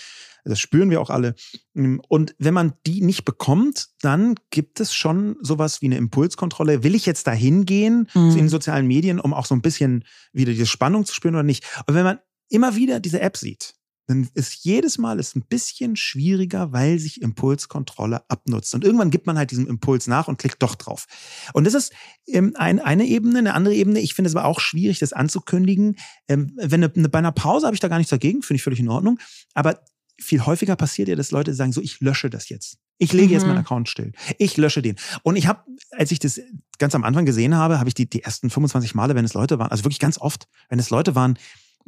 [0.43, 1.35] das spüren wir auch alle.
[1.73, 6.83] Mm, Und wenn man die nicht bekommt, dann gibt es schon sowas wie eine Impulskontrolle.
[6.83, 8.29] Will ich jetzt da hingehen Mhm.
[8.31, 10.03] in den sozialen Medien, um auch so ein bisschen
[10.33, 11.63] wieder diese Spannung zu spüren oder nicht?
[11.85, 13.75] Aber wenn man immer wieder diese App sieht,
[14.09, 18.73] dann ist jedes Mal ist ein bisschen schwieriger, weil sich Impulskontrolle abnutzt.
[18.73, 21.05] Und irgendwann gibt man halt diesem Impuls nach und klickt doch drauf.
[21.53, 21.93] Und das ist
[22.25, 23.99] ähm, ein, eine Ebene, eine andere Ebene.
[23.99, 25.95] Ich finde es aber auch schwierig, das anzukündigen.
[26.27, 28.79] Ähm, wenn eine, bei einer Pause habe ich da gar nichts dagegen, finde ich völlig
[28.79, 29.19] in Ordnung.
[29.53, 29.79] Aber
[30.19, 32.79] viel häufiger passiert ja, dass Leute sagen, so, ich lösche das jetzt.
[32.97, 33.49] Ich lege jetzt Mhm.
[33.49, 34.11] meinen Account still.
[34.39, 34.95] Ich lösche den.
[35.21, 36.41] Und ich habe, als ich das
[36.79, 39.59] ganz am Anfang gesehen habe, habe ich die, die ersten 25 Male, wenn es Leute
[39.59, 41.37] waren, also wirklich ganz oft, wenn es Leute waren,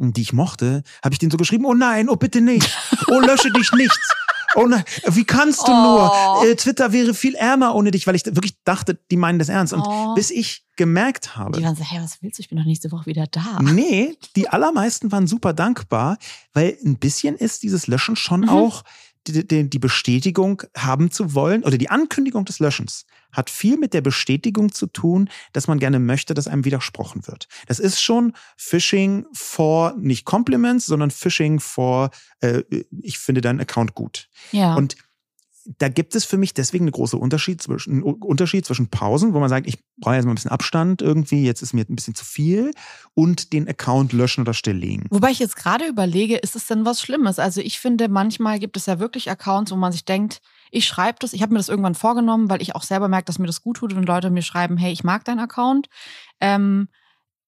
[0.01, 2.69] die ich mochte, habe ich denen so geschrieben, oh nein, oh bitte nicht,
[3.07, 3.97] oh lösche dich nicht.
[4.55, 6.41] Oh nein, wie kannst du Oh.
[6.41, 6.43] nur?
[6.45, 9.71] Äh, Twitter wäre viel ärmer ohne dich, weil ich wirklich dachte, die meinen das ernst.
[9.71, 10.13] Und Oh.
[10.13, 12.41] bis ich gemerkt habe, die waren so, hey, was willst du?
[12.41, 13.59] Ich bin doch nächste Woche wieder da.
[13.61, 16.17] Nee, die allermeisten waren super dankbar,
[16.51, 18.49] weil ein bisschen ist dieses Löschen schon Mhm.
[18.49, 18.83] auch
[19.27, 24.01] die, die, Bestätigung haben zu wollen oder die Ankündigung des Löschens hat viel mit der
[24.01, 27.47] Bestätigung zu tun, dass man gerne möchte, dass einem widersprochen wird.
[27.67, 32.09] Das ist schon Phishing for nicht Compliments, sondern Phishing for
[32.41, 32.63] äh,
[33.01, 34.27] ich finde deinen Account gut.
[34.51, 34.75] Ja.
[34.75, 34.95] Und
[35.65, 39.49] da gibt es für mich deswegen einen großen Unterschied zwischen, Unterschied zwischen Pausen, wo man
[39.49, 42.25] sagt, ich brauche jetzt mal ein bisschen Abstand irgendwie, jetzt ist mir ein bisschen zu
[42.25, 42.71] viel
[43.13, 45.05] und den Account löschen oder stilllegen.
[45.09, 47.39] Wobei ich jetzt gerade überlege, ist es denn was Schlimmes?
[47.39, 51.19] Also ich finde, manchmal gibt es ja wirklich Accounts, wo man sich denkt, ich schreibe
[51.19, 53.61] das, ich habe mir das irgendwann vorgenommen, weil ich auch selber merke, dass mir das
[53.61, 55.87] gut tut, wenn Leute mir schreiben, hey, ich mag deinen Account.
[56.39, 56.87] Ähm,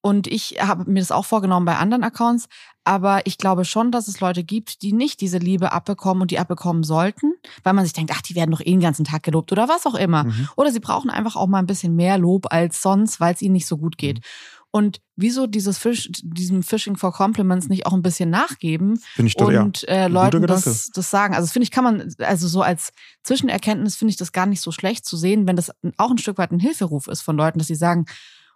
[0.05, 2.47] Und ich habe mir das auch vorgenommen bei anderen Accounts.
[2.83, 6.39] Aber ich glaube schon, dass es Leute gibt, die nicht diese Liebe abbekommen und die
[6.39, 9.53] abbekommen sollten, weil man sich denkt, ach, die werden doch eh den ganzen Tag gelobt
[9.53, 10.25] oder was auch immer.
[10.25, 10.49] Mhm.
[10.57, 13.53] Oder sie brauchen einfach auch mal ein bisschen mehr Lob als sonst, weil es ihnen
[13.53, 14.17] nicht so gut geht.
[14.17, 14.23] Mhm.
[14.75, 19.35] Und wieso dieses Fisch, diesem Fishing for Compliments nicht auch ein bisschen nachgeben Finde ich
[19.35, 21.35] doch, und äh, Leuten das, das sagen.
[21.35, 24.61] Also das finde ich, kann man, also so als Zwischenerkenntnis finde ich das gar nicht
[24.61, 27.59] so schlecht zu sehen, wenn das auch ein Stück weit ein Hilferuf ist von Leuten,
[27.59, 28.05] dass sie sagen,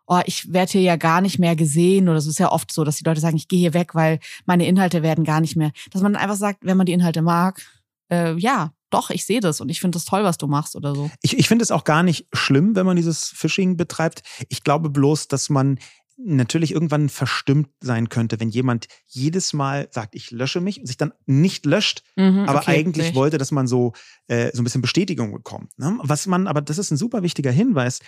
[0.07, 2.83] oh, ich werde hier ja gar nicht mehr gesehen oder es ist ja oft so,
[2.83, 5.71] dass die Leute sagen, ich gehe hier weg, weil meine Inhalte werden gar nicht mehr.
[5.91, 7.61] Dass man einfach sagt, wenn man die Inhalte mag,
[8.09, 10.95] äh, ja, doch, ich sehe das und ich finde das toll, was du machst oder
[10.95, 11.11] so.
[11.21, 14.23] Ich, ich finde es auch gar nicht schlimm, wenn man dieses Phishing betreibt.
[14.47, 15.77] Ich glaube bloß, dass man
[16.17, 20.97] natürlich irgendwann verstimmt sein könnte, wenn jemand jedes Mal sagt, ich lösche mich und sich
[20.97, 23.15] dann nicht löscht, mhm, aber okay, eigentlich nicht.
[23.15, 23.93] wollte, dass man so,
[24.27, 25.77] äh, so ein bisschen Bestätigung bekommt.
[25.77, 25.99] Ne?
[26.01, 27.99] Was man, aber das ist ein super wichtiger Hinweis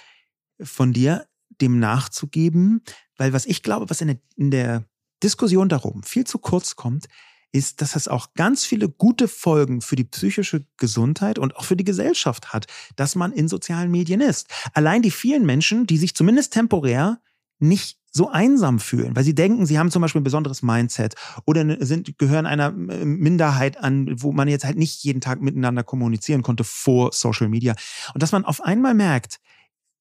[0.62, 1.28] von dir,
[1.62, 2.82] dem nachzugeben,
[3.18, 4.86] weil was ich glaube, was in der, in der
[5.24, 7.08] Diskussion darum viel zu kurz kommt,
[7.52, 11.76] ist, dass es auch ganz viele gute Folgen für die psychische Gesundheit und auch für
[11.76, 14.48] die Gesellschaft hat, dass man in sozialen Medien ist.
[14.74, 17.20] Allein die vielen Menschen, die sich zumindest temporär
[17.58, 21.64] nicht so einsam fühlen, weil sie denken, sie haben zum Beispiel ein besonderes Mindset oder
[21.64, 25.84] ne, sind, gehören einer äh, Minderheit an, wo man jetzt halt nicht jeden Tag miteinander
[25.84, 27.76] kommunizieren konnte vor Social Media.
[28.14, 29.40] Und dass man auf einmal merkt,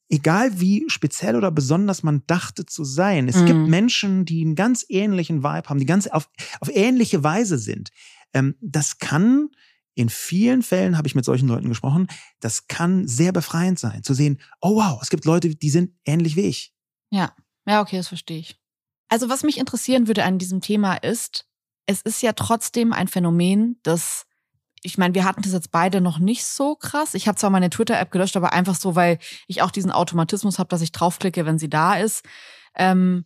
[0.08, 3.46] egal wie speziell oder besonders man dachte zu sein, es mhm.
[3.46, 6.28] gibt Menschen, die einen ganz ähnlichen Vibe haben, die ganz auf,
[6.60, 7.90] auf ähnliche Weise sind.
[8.32, 9.48] Ähm, das kann
[9.94, 12.06] in vielen Fällen habe ich mit solchen Leuten gesprochen,
[12.38, 16.36] das kann sehr befreiend sein, zu sehen, oh wow, es gibt Leute, die sind ähnlich
[16.36, 16.72] wie ich.
[17.10, 17.34] Ja,
[17.66, 18.60] ja, okay, das verstehe ich.
[19.08, 21.48] Also was mich interessieren würde an diesem Thema ist,
[21.86, 24.27] es ist ja trotzdem ein Phänomen, das
[24.82, 27.14] ich meine, wir hatten das jetzt beide noch nicht so krass.
[27.14, 30.68] Ich habe zwar meine Twitter-App gelöscht, aber einfach so, weil ich auch diesen Automatismus habe,
[30.68, 32.24] dass ich draufklicke, wenn sie da ist.
[32.74, 33.24] Ähm,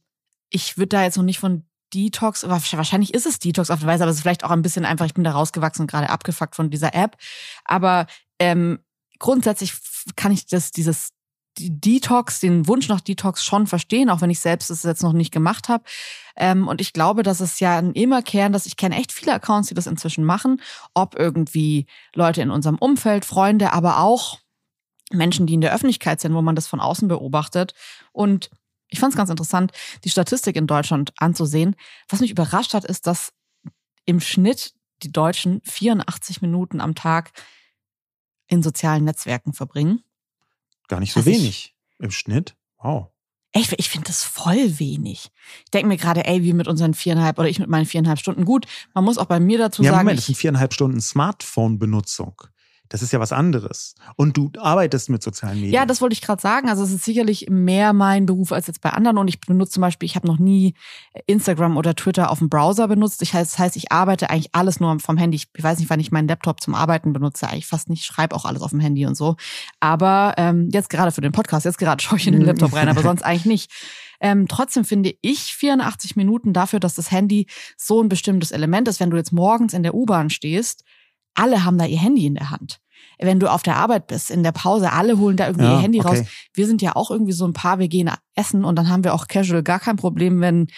[0.51, 4.05] ich würde da jetzt noch nicht von Detox, wahrscheinlich ist es Detox auf der Weise,
[4.05, 6.57] aber es ist vielleicht auch ein bisschen einfach, ich bin da rausgewachsen und gerade abgefuckt
[6.57, 7.17] von dieser App.
[7.65, 8.07] Aber
[8.39, 8.79] ähm,
[9.19, 9.75] grundsätzlich
[10.17, 11.13] kann ich das, dieses
[11.59, 15.33] Detox, den Wunsch nach Detox schon verstehen, auch wenn ich selbst es jetzt noch nicht
[15.33, 15.85] gemacht habe.
[16.37, 19.69] Ähm, und ich glaube, dass es ja ein Immerkehren, dass ich kenne echt viele Accounts,
[19.69, 20.61] die das inzwischen machen,
[20.95, 24.39] ob irgendwie Leute in unserem Umfeld, Freunde, aber auch
[25.11, 27.75] Menschen, die in der Öffentlichkeit sind, wo man das von außen beobachtet.
[28.13, 28.51] Und
[28.89, 29.73] ich fand es ganz interessant,
[30.05, 31.77] die Statistik in Deutschland anzusehen.
[32.09, 33.33] Was mich überrascht hat, ist, dass
[34.05, 37.33] im Schnitt die Deutschen 84 Minuten am Tag
[38.49, 40.03] in sozialen Netzwerken verbringen.
[40.93, 42.55] Gar nicht so also wenig im Schnitt.
[42.83, 43.07] Wow.
[43.53, 45.31] Echt, ich finde das voll wenig.
[45.65, 48.45] Ich denke mir gerade, ey, wir mit unseren viereinhalb oder ich mit meinen viereinhalb Stunden.
[48.45, 50.05] Gut, man muss auch bei mir dazu ja, sagen.
[50.05, 52.43] Moment, das sind viereinhalb Stunden Smartphone-Benutzung.
[52.93, 53.95] Das ist ja was anderes.
[54.17, 55.73] Und du arbeitest mit sozialen Medien.
[55.73, 56.69] Ja, das wollte ich gerade sagen.
[56.69, 59.17] Also es ist sicherlich mehr mein Beruf als jetzt bei anderen.
[59.17, 60.75] Und ich benutze zum Beispiel, ich habe noch nie
[61.25, 63.23] Instagram oder Twitter auf dem Browser benutzt.
[63.23, 65.37] Ich, das heißt, ich arbeite eigentlich alles nur vom Handy.
[65.37, 67.49] Ich, weiß nicht, wann ich meinen Laptop zum Arbeiten benutze.
[67.49, 68.01] Eigentlich fast nicht.
[68.01, 69.37] Ich schreibe auch alles auf dem Handy und so.
[69.81, 72.91] Aber ähm, jetzt gerade für den Podcast, jetzt gerade schaue ich in den Laptop rein,
[72.91, 73.73] aber sonst eigentlich nicht.
[74.21, 77.47] Ähm, trotzdem finde ich 84 Minuten dafür, dass das Handy
[77.79, 79.01] so ein bestimmtes Element ist.
[79.01, 80.85] Wenn du jetzt morgens in der U-Bahn stehst,
[81.33, 82.82] alle haben da ihr Handy in der Hand
[83.23, 85.83] wenn du auf der Arbeit bist, in der Pause, alle holen da irgendwie ja, ihr
[85.83, 86.09] Handy okay.
[86.09, 86.27] raus.
[86.55, 89.15] Wir sind ja auch irgendwie so ein paar, wir gehen essen und dann haben wir
[89.15, 90.69] auch casual gar kein Problem, wenn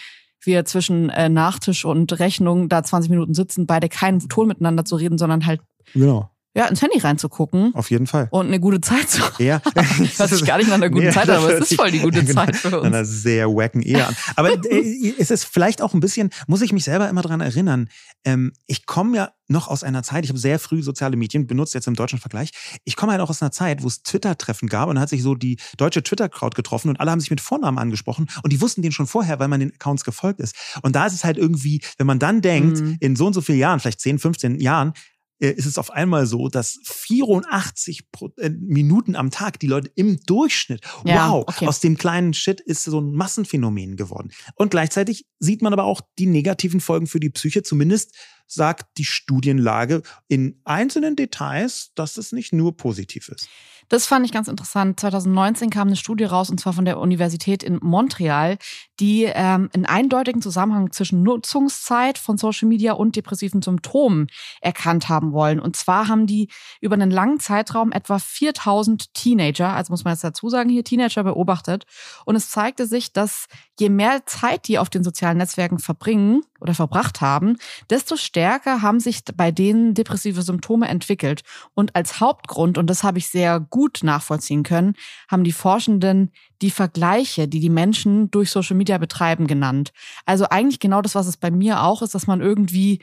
[0.43, 4.95] wir zwischen äh, Nachtisch und Rechnung da 20 Minuten sitzen, beide keinen Ton miteinander zu
[4.95, 5.61] reden, sondern halt
[5.93, 7.75] genau ja, ins Handy reinzugucken.
[7.75, 8.29] Auf jeden Fall.
[8.31, 9.43] Und eine gute Zeit zu haben.
[9.43, 9.61] Ja.
[10.17, 12.23] Hört sich gar nicht nach einer guten nee, Zeit aber es ist voll die gute
[12.25, 12.85] genau, Zeit für uns.
[12.85, 14.15] Einer sehr wacken Ehe an.
[14.37, 17.89] Aber äh, es ist vielleicht auch ein bisschen, muss ich mich selber immer dran erinnern,
[18.23, 21.73] ähm, ich komme ja noch aus einer Zeit, ich habe sehr früh soziale Medien benutzt,
[21.73, 22.51] jetzt im deutschen Vergleich.
[22.83, 25.21] Ich komme halt auch aus einer Zeit, wo es Twitter-Treffen gab und da hat sich
[25.21, 28.81] so die deutsche Twitter-Crowd getroffen und alle haben sich mit Vornamen angesprochen und die wussten
[28.81, 30.55] den schon vorher, weil man den Accounts gefolgt ist.
[30.81, 32.97] Und da ist es halt irgendwie, wenn man dann denkt, mhm.
[33.01, 34.93] in so und so vielen Jahren, vielleicht 10, 15 Jahren,
[35.39, 40.81] ist es auf einmal so, dass 84 äh, Minuten am Tag die Leute im Durchschnitt,
[41.03, 41.67] ja, wow, okay.
[41.67, 44.31] aus dem kleinen Shit ist so ein Massenphänomen geworden.
[44.55, 48.15] Und gleichzeitig sieht man aber auch die negativen Folgen für die Psyche, zumindest
[48.47, 53.47] sagt die Studienlage in einzelnen Details, dass es nicht nur positiv ist.
[53.89, 54.99] Das fand ich ganz interessant.
[54.99, 58.57] 2019 kam eine Studie raus, und zwar von der Universität in Montreal,
[58.99, 64.27] die ähm, einen eindeutigen Zusammenhang zwischen Nutzungszeit von Social Media und depressiven Symptomen
[64.61, 65.59] erkannt haben wollen.
[65.59, 66.49] Und zwar haben die
[66.81, 71.23] über einen langen Zeitraum etwa 4000 Teenager, also muss man jetzt dazu sagen, hier Teenager
[71.23, 71.85] beobachtet.
[72.25, 73.47] Und es zeigte sich, dass
[73.79, 77.57] je mehr Zeit die auf den sozialen Netzwerken verbringen oder verbracht haben,
[77.89, 81.43] desto stärker haben sich bei denen depressive Symptome entwickelt.
[81.73, 84.93] Und als Hauptgrund, und das habe ich sehr gut nachvollziehen können,
[85.29, 89.91] haben die Forschenden die Vergleiche, die die Menschen durch Social Media betreiben, genannt.
[90.25, 93.01] Also eigentlich genau das, was es bei mir auch ist, dass man irgendwie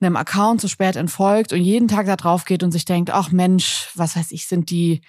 [0.00, 3.30] einem Account zu spät entfolgt und jeden Tag da drauf geht und sich denkt, ach
[3.30, 5.00] Mensch, was weiß ich, sind die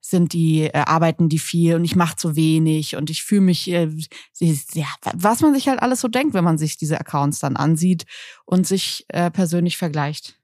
[0.00, 3.68] sind die äh, arbeiten die viel und ich mache zu wenig und ich fühle mich
[3.68, 3.90] äh,
[4.72, 8.04] ja was man sich halt alles so denkt, wenn man sich diese Accounts dann ansieht
[8.46, 10.37] und sich äh, persönlich vergleicht.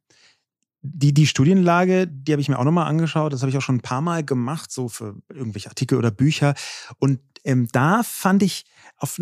[0.87, 3.33] Die, die Studienlage, die habe ich mir auch nochmal angeschaut.
[3.33, 6.55] Das habe ich auch schon ein paar Mal gemacht, so für irgendwelche Artikel oder Bücher.
[6.99, 8.67] Und ähm, da fand ich
[8.99, 9.19] auf,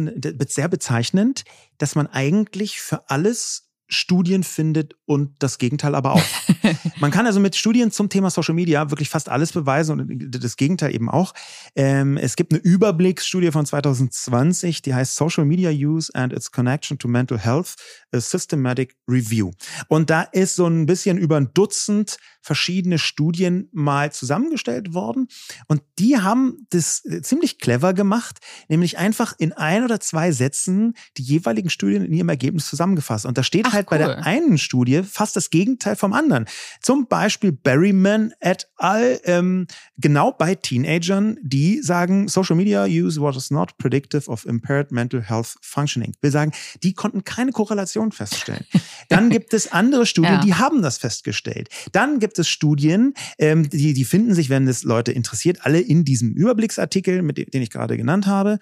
[0.49, 1.45] sehr bezeichnend,
[1.79, 6.25] dass man eigentlich für alles Studien findet und das Gegenteil aber auch.
[7.01, 10.57] Man kann also mit Studien zum Thema Social Media wirklich fast alles beweisen und das
[10.57, 11.35] Gegenteil eben auch.
[11.77, 16.99] Ähm, es gibt eine Überblicksstudie von 2020, die heißt Social Media Use and its Connection
[16.99, 17.75] to Mental Health,
[18.13, 19.51] a Systematic Review.
[19.89, 25.29] Und da ist so ein bisschen über ein Dutzend verschiedene Studien mal zusammengestellt worden.
[25.69, 31.23] Und die haben das ziemlich clever gemacht, nämlich einfach in ein oder zwei Sätzen die
[31.23, 33.27] jeweiligen Studien in ihrem Ergebnis zusammengefasst.
[33.27, 33.87] Und da steht Ach, halt cool.
[33.89, 36.47] bei der einen Studie fast das Gegenteil vom anderen.
[36.81, 39.21] Zum Beispiel Berryman et al.
[39.25, 39.67] Ähm,
[39.99, 45.57] genau bei Teenagern, die sagen, Social Media use was not predictive of impaired mental health
[45.61, 46.15] functioning.
[46.21, 48.65] Wir sagen, die konnten keine Korrelation feststellen.
[49.09, 50.41] Dann gibt es andere Studien, ja.
[50.41, 51.69] die haben das festgestellt.
[51.93, 56.05] Dann gibt es Studien, ähm, die, die finden sich, wenn es Leute interessiert, alle in
[56.05, 58.59] diesem Überblicksartikel, mit dem, den ich gerade genannt habe.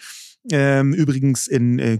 [0.49, 1.99] Ähm, übrigens in äh,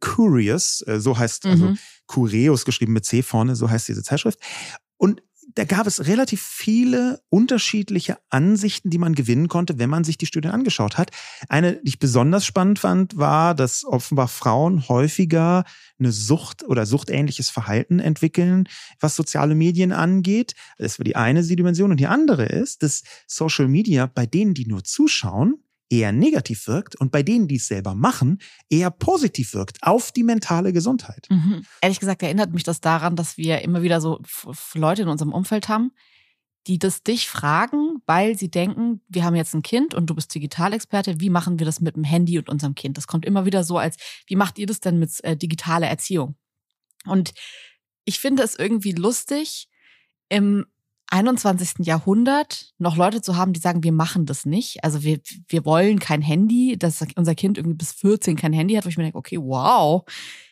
[0.00, 1.70] Curious, äh, so heißt, also mhm.
[1.70, 4.40] also Cureus geschrieben mit C vorne, so heißt diese Zeitschrift.
[4.96, 5.22] Und
[5.54, 10.26] da gab es relativ viele unterschiedliche Ansichten, die man gewinnen konnte, wenn man sich die
[10.26, 11.10] Studien angeschaut hat.
[11.48, 15.64] Eine, die ich besonders spannend fand, war, dass offenbar Frauen häufiger
[15.98, 18.68] eine Sucht oder suchtähnliches Verhalten entwickeln,
[19.00, 20.54] was soziale Medien angeht.
[20.78, 21.90] Das war die eine Dimension.
[21.90, 26.96] Und die andere ist, dass Social Media bei denen, die nur zuschauen, eher negativ wirkt
[26.96, 31.26] und bei denen, die es selber machen, eher positiv wirkt auf die mentale Gesundheit.
[31.30, 31.64] Mhm.
[31.80, 34.20] Ehrlich gesagt erinnert mich das daran, dass wir immer wieder so
[34.74, 35.92] Leute in unserem Umfeld haben,
[36.66, 40.34] die das dich fragen, weil sie denken, wir haben jetzt ein Kind und du bist
[40.34, 42.98] Digitalexperte, wie machen wir das mit dem Handy und unserem Kind?
[42.98, 43.96] Das kommt immer wieder so als,
[44.26, 46.36] wie macht ihr das denn mit äh, digitaler Erziehung?
[47.06, 47.32] Und
[48.04, 49.68] ich finde es irgendwie lustig,
[50.28, 50.66] im
[51.10, 51.86] 21.
[51.86, 54.84] Jahrhundert noch Leute zu haben, die sagen, wir machen das nicht.
[54.84, 58.84] Also wir, wir wollen kein Handy, dass unser Kind irgendwie bis 14 kein Handy hat,
[58.84, 60.04] wo ich mir denke, okay, wow,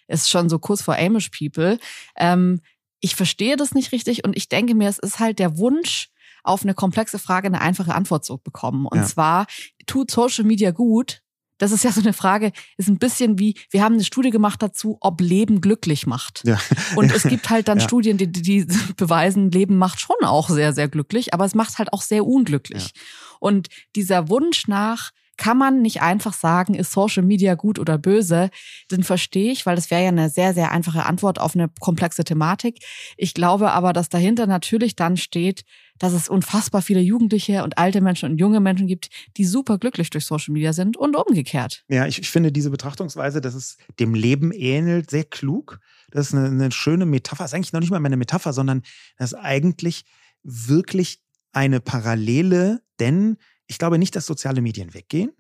[0.09, 1.79] ist schon so kurz vor Amish People.
[2.17, 2.61] Ähm,
[3.01, 6.11] ich verstehe das nicht richtig und ich denke mir, es ist halt der Wunsch,
[6.47, 8.87] auf eine komplexe Frage eine einfache Antwort zu bekommen.
[8.87, 9.05] Und ja.
[9.05, 9.47] zwar,
[9.87, 11.23] tut Social Media gut,
[11.59, 14.63] das ist ja so eine Frage, ist ein bisschen wie, wir haben eine Studie gemacht
[14.63, 16.43] dazu, ob Leben glücklich macht.
[16.45, 16.59] Ja.
[16.97, 17.85] Und es gibt halt dann ja.
[17.85, 18.67] Studien, die, die
[18.97, 22.93] beweisen, Leben macht schon auch sehr, sehr glücklich, aber es macht halt auch sehr unglücklich.
[22.95, 23.03] Ja.
[23.41, 28.51] Und dieser Wunsch nach, kann man nicht einfach sagen, ist Social Media gut oder böse?
[28.91, 32.25] Den verstehe ich, weil das wäre ja eine sehr, sehr einfache Antwort auf eine komplexe
[32.25, 32.79] Thematik.
[33.17, 35.65] Ich glaube aber, dass dahinter natürlich dann steht,
[35.99, 40.11] dass es unfassbar viele Jugendliche und alte Menschen und junge Menschen gibt, die super glücklich
[40.11, 41.85] durch Social Media sind und umgekehrt.
[41.89, 45.81] Ja, ich, ich finde diese Betrachtungsweise, dass es dem Leben ähnelt, sehr klug.
[46.11, 47.45] Das ist eine, eine schöne Metapher.
[47.45, 48.83] Das ist eigentlich noch nicht mal eine Metapher, sondern
[49.19, 50.05] das ist eigentlich
[50.43, 51.23] wirklich
[51.53, 55.33] eine Parallele, denn ich glaube nicht, dass soziale Medien weggehen.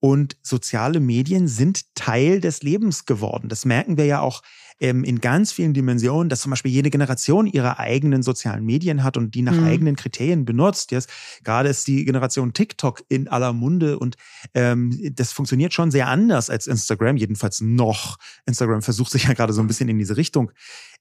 [0.00, 3.48] Und soziale Medien sind Teil des Lebens geworden.
[3.48, 4.42] Das merken wir ja auch
[4.78, 9.16] ähm, in ganz vielen Dimensionen, dass zum Beispiel jede Generation ihre eigenen sozialen Medien hat
[9.16, 9.64] und die nach mhm.
[9.64, 10.90] eigenen Kriterien benutzt.
[10.90, 11.08] Jetzt,
[11.42, 14.16] gerade ist die Generation TikTok in aller Munde und
[14.52, 18.18] ähm, das funktioniert schon sehr anders als Instagram, jedenfalls noch.
[18.44, 20.52] Instagram versucht sich ja gerade so ein bisschen in diese Richtung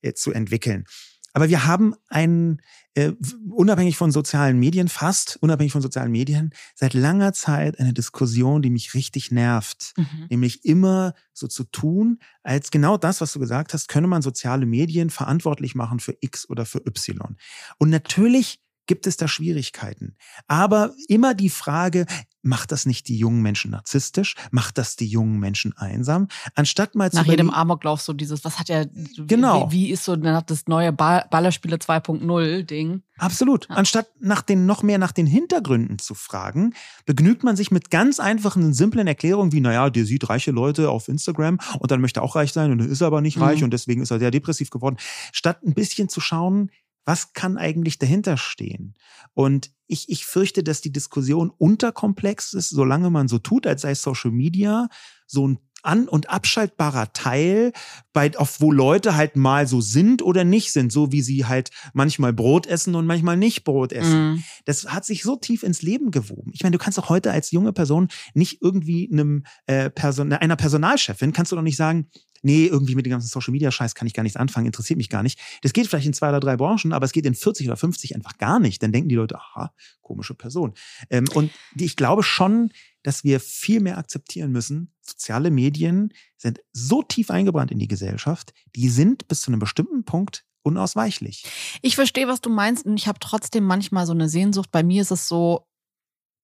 [0.02, 0.86] äh, zu entwickeln.
[1.34, 2.62] Aber wir haben einen,
[2.94, 3.12] äh,
[3.50, 8.70] unabhängig von sozialen Medien, fast unabhängig von sozialen Medien, seit langer Zeit eine Diskussion, die
[8.70, 9.94] mich richtig nervt.
[9.98, 10.28] Mhm.
[10.30, 14.66] Nämlich immer so zu tun, als genau das, was du gesagt hast, könne man soziale
[14.66, 17.36] Medien verantwortlich machen für X oder für Y.
[17.80, 20.16] Und natürlich gibt es da Schwierigkeiten.
[20.48, 22.06] Aber immer die Frage,
[22.44, 24.36] macht das nicht die jungen Menschen narzisstisch?
[24.52, 26.28] Macht das die jungen Menschen einsam?
[26.56, 28.86] Anstatt mal zu Nach jedem Amoklauf so dieses, was hat er,
[29.18, 29.72] genau.
[29.72, 33.02] wie, wie ist so das neue Ballerspiele 2.0 Ding?
[33.18, 33.70] Absolut.
[33.70, 33.76] Ja.
[33.76, 36.74] Anstatt nach den, noch mehr nach den Hintergründen zu fragen,
[37.06, 41.08] begnügt man sich mit ganz einfachen, simplen Erklärungen wie, naja, der sieht reiche Leute auf
[41.08, 43.66] Instagram und dann möchte er auch reich sein und ist aber nicht reich mhm.
[43.66, 44.98] und deswegen ist er sehr depressiv geworden.
[45.32, 46.72] Statt ein bisschen zu schauen,
[47.06, 48.96] was kann eigentlich dahinter stehen?
[49.34, 53.96] Und ich, ich fürchte, dass die Diskussion unterkomplex ist, solange man so tut, als sei
[53.96, 54.88] Social Media
[55.28, 57.74] so ein an- und abschaltbarer Teil,
[58.14, 61.70] bei, auf wo Leute halt mal so sind oder nicht sind, so wie sie halt
[61.94, 64.32] manchmal Brot essen und manchmal nicht Brot essen.
[64.32, 64.44] Mhm.
[64.66, 66.52] Das hat sich so tief ins Leben gewoben.
[66.54, 70.56] Ich meine, du kannst doch heute als junge Person nicht irgendwie einem äh, Person, einer
[70.56, 72.08] Personalchefin kannst du doch nicht sagen,
[72.44, 75.10] nee, irgendwie mit dem ganzen Social Media Scheiß kann ich gar nichts anfangen, interessiert mich
[75.10, 75.40] gar nicht.
[75.62, 78.16] Das geht vielleicht in zwei oder drei Branchen, aber es geht in 40 oder 50
[78.16, 78.84] einfach gar nicht.
[78.84, 80.74] Dann denken die Leute, aha, komische Person.
[81.10, 84.94] Ähm, und die, ich glaube schon, dass wir viel mehr akzeptieren müssen.
[85.02, 90.04] Soziale Medien sind so tief eingebrannt in die Gesellschaft, die sind bis zu einem bestimmten
[90.06, 91.44] Punkt unausweichlich.
[91.82, 94.72] Ich verstehe, was du meinst und ich habe trotzdem manchmal so eine Sehnsucht.
[94.72, 95.68] Bei mir ist es so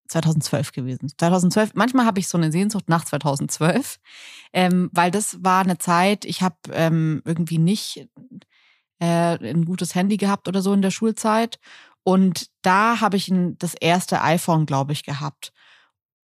[0.09, 1.09] 2012 gewesen.
[1.17, 3.99] 2012, manchmal habe ich so eine Sehnsucht nach 2012,
[4.53, 8.07] ähm, weil das war eine Zeit, ich habe ähm, irgendwie nicht
[8.99, 11.59] äh, ein gutes Handy gehabt oder so in der Schulzeit
[12.03, 15.53] und da habe ich ein, das erste iPhone, glaube ich, gehabt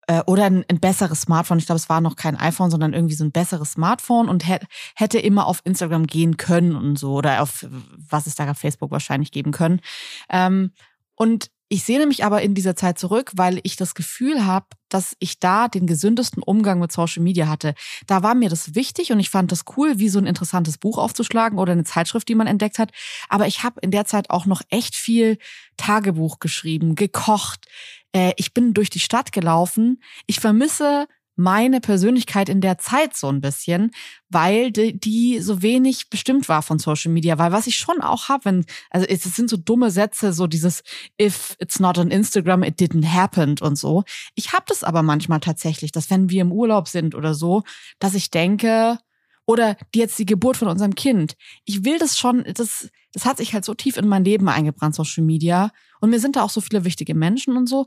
[0.08, 1.60] äh, oder ein, ein besseres Smartphone.
[1.60, 4.68] Ich glaube, es war noch kein iPhone, sondern irgendwie so ein besseres Smartphone und hätte
[4.96, 7.66] hätte immer auf Instagram gehen können und so oder auf
[8.10, 9.82] was es da gab, Facebook wahrscheinlich geben können.
[10.30, 10.72] Ähm,
[11.16, 15.16] und ich sehne mich aber in dieser Zeit zurück, weil ich das Gefühl habe, dass
[15.20, 17.74] ich da den gesündesten Umgang mit Social Media hatte.
[18.06, 21.00] Da war mir das wichtig und ich fand das cool, wie so ein interessantes Buch
[21.00, 22.92] aufzuschlagen oder eine Zeitschrift, die man entdeckt hat.
[23.30, 25.40] Aber ich habe in der Zeit auch noch echt viel
[25.76, 27.66] Tagebuch geschrieben, gekocht.
[28.12, 30.02] Äh, ich bin durch die Stadt gelaufen.
[30.28, 33.92] Ich vermisse meine Persönlichkeit in der Zeit so ein bisschen,
[34.30, 37.38] weil die, die so wenig bestimmt war von Social Media.
[37.38, 40.84] Weil was ich schon auch habe, wenn, also es sind so dumme Sätze, so dieses
[41.22, 44.04] If it's not on Instagram, it didn't happen und so.
[44.36, 47.64] Ich habe das aber manchmal tatsächlich, dass wenn wir im Urlaub sind oder so,
[48.00, 48.98] dass ich denke,
[49.46, 51.36] oder die jetzt die Geburt von unserem Kind.
[51.66, 54.96] Ich will das schon, das, das hat sich halt so tief in mein Leben eingebrannt,
[54.96, 55.72] Social Media.
[56.02, 57.86] Und mir sind da auch so viele wichtige Menschen und so,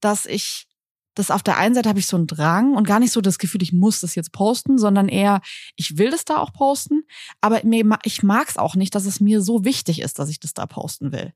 [0.00, 0.68] dass ich
[1.14, 3.38] das auf der einen Seite habe ich so einen Drang und gar nicht so das
[3.38, 5.40] Gefühl, ich muss das jetzt posten, sondern eher,
[5.76, 7.02] ich will das da auch posten,
[7.40, 10.40] aber mir, ich mag es auch nicht, dass es mir so wichtig ist, dass ich
[10.40, 11.32] das da posten will.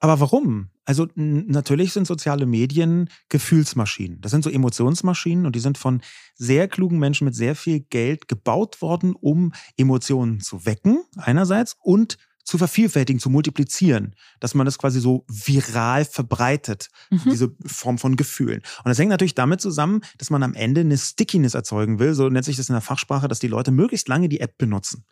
[0.00, 0.70] Aber warum?
[0.84, 4.20] Also natürlich sind soziale Medien Gefühlsmaschinen.
[4.20, 6.02] Das sind so Emotionsmaschinen und die sind von
[6.34, 12.16] sehr klugen Menschen mit sehr viel Geld gebaut worden, um Emotionen zu wecken einerseits und
[12.48, 17.20] zu vervielfältigen, zu multiplizieren, dass man das quasi so viral verbreitet, mhm.
[17.26, 18.62] diese Form von Gefühlen.
[18.78, 22.30] Und das hängt natürlich damit zusammen, dass man am Ende eine Stickiness erzeugen will, so
[22.30, 25.04] nennt sich das in der Fachsprache, dass die Leute möglichst lange die App benutzen.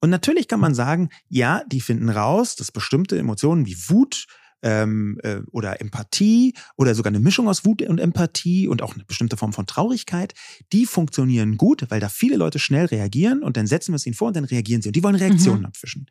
[0.00, 4.26] Und natürlich kann man sagen, ja, die finden raus, dass bestimmte Emotionen wie Wut,
[4.62, 9.04] ähm, äh, oder Empathie oder sogar eine Mischung aus Wut und Empathie und auch eine
[9.04, 10.34] bestimmte Form von Traurigkeit,
[10.72, 14.16] die funktionieren gut, weil da viele Leute schnell reagieren und dann setzen wir es ihnen
[14.16, 15.66] vor und dann reagieren sie und die wollen Reaktionen mhm.
[15.66, 16.06] abfischen.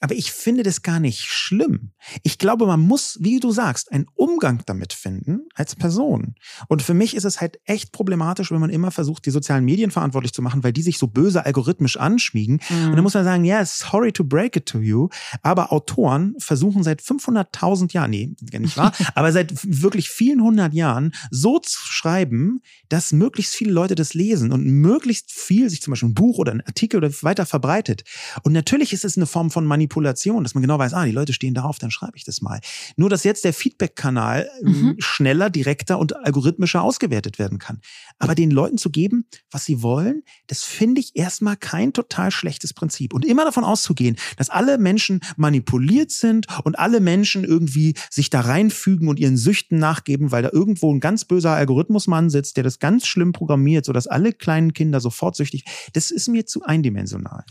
[0.00, 1.90] Aber ich finde das gar nicht schlimm.
[2.22, 6.36] Ich glaube, man muss, wie du sagst, einen Umgang damit finden als Person.
[6.68, 9.90] Und für mich ist es halt echt problematisch, wenn man immer versucht, die sozialen Medien
[9.90, 12.60] verantwortlich zu machen, weil die sich so böse algorithmisch anschmiegen.
[12.68, 12.86] Mhm.
[12.86, 15.08] Und dann muss man sagen, ja, yeah, sorry to break it to you.
[15.42, 21.12] Aber Autoren versuchen seit 500.000 Jahren, nee, nicht wahr, aber seit wirklich vielen hundert Jahren
[21.30, 26.10] so zu schreiben, dass möglichst viele Leute das lesen und möglichst viel sich zum Beispiel
[26.10, 28.04] ein Buch oder ein Artikel oder weiter verbreitet.
[28.44, 31.12] Und natürlich ist es eine Form von Manipulation Manipulation, dass man genau weiß, ah, die
[31.12, 32.60] Leute stehen darauf, dann schreibe ich das mal.
[32.96, 34.94] Nur, dass jetzt der Feedback-Kanal ähm, mhm.
[34.98, 37.80] schneller, direkter und algorithmischer ausgewertet werden kann.
[38.18, 42.74] Aber den Leuten zu geben, was sie wollen, das finde ich erstmal kein total schlechtes
[42.74, 43.14] Prinzip.
[43.14, 48.40] Und immer davon auszugehen, dass alle Menschen manipuliert sind und alle Menschen irgendwie sich da
[48.40, 52.78] reinfügen und ihren Süchten nachgeben, weil da irgendwo ein ganz böser Algorithmusmann sitzt, der das
[52.78, 55.64] ganz schlimm programmiert, sodass alle kleinen Kinder sofort süchtig.
[55.94, 57.44] Das ist mir zu eindimensional.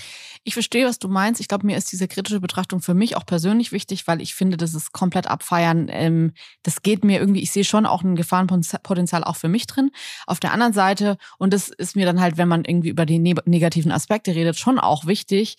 [0.44, 1.42] Ich verstehe, was du meinst.
[1.42, 4.58] Ich glaube, mir ist diese kritische Betrachtung für mich auch persönlich wichtig, weil ich finde,
[4.58, 5.88] das ist komplett abfeiern.
[5.90, 9.92] Ähm, das geht mir irgendwie, ich sehe schon auch ein Gefahrenpotenzial auch für mich drin.
[10.26, 13.20] Auf der anderen Seite, und das ist mir dann halt, wenn man irgendwie über die
[13.20, 15.58] negativen Aspekte redet, schon auch wichtig,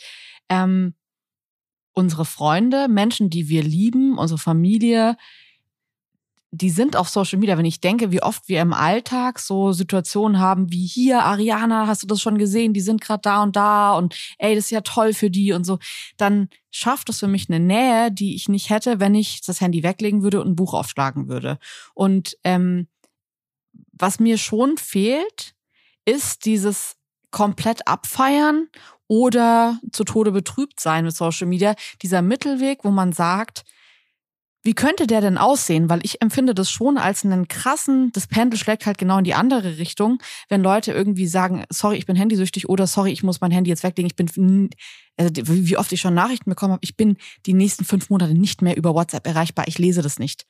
[0.49, 0.95] ähm,
[1.93, 5.17] unsere Freunde, Menschen, die wir lieben, unsere Familie,
[6.51, 7.59] die sind auf Social Media.
[7.59, 12.03] Wenn ich denke, wie oft wir im Alltag so Situationen haben wie hier, Ariana, hast
[12.03, 12.73] du das schon gesehen?
[12.73, 15.65] Die sind gerade da und da und ey, das ist ja toll für die und
[15.65, 15.79] so,
[16.17, 19.83] dann schafft das für mich eine Nähe, die ich nicht hätte, wenn ich das Handy
[19.83, 21.59] weglegen würde und ein Buch aufschlagen würde.
[21.95, 22.89] Und ähm,
[23.93, 25.55] was mir schon fehlt,
[26.05, 26.97] ist dieses
[27.31, 28.69] komplett abfeiern
[29.07, 31.75] oder zu Tode betrübt sein mit Social Media.
[32.03, 33.65] Dieser Mittelweg, wo man sagt,
[34.63, 35.88] wie könnte der denn aussehen?
[35.88, 39.35] Weil ich empfinde das schon als einen krassen, das Pendel schlägt halt genau in die
[39.35, 43.50] andere Richtung, wenn Leute irgendwie sagen, sorry, ich bin handysüchtig oder sorry, ich muss mein
[43.50, 44.11] Handy jetzt weglegen.
[44.11, 44.71] Ich bin,
[45.17, 48.63] also wie oft ich schon Nachrichten bekommen habe, ich bin die nächsten fünf Monate nicht
[48.63, 49.69] mehr über WhatsApp erreichbar.
[49.69, 50.46] Ich lese das nicht.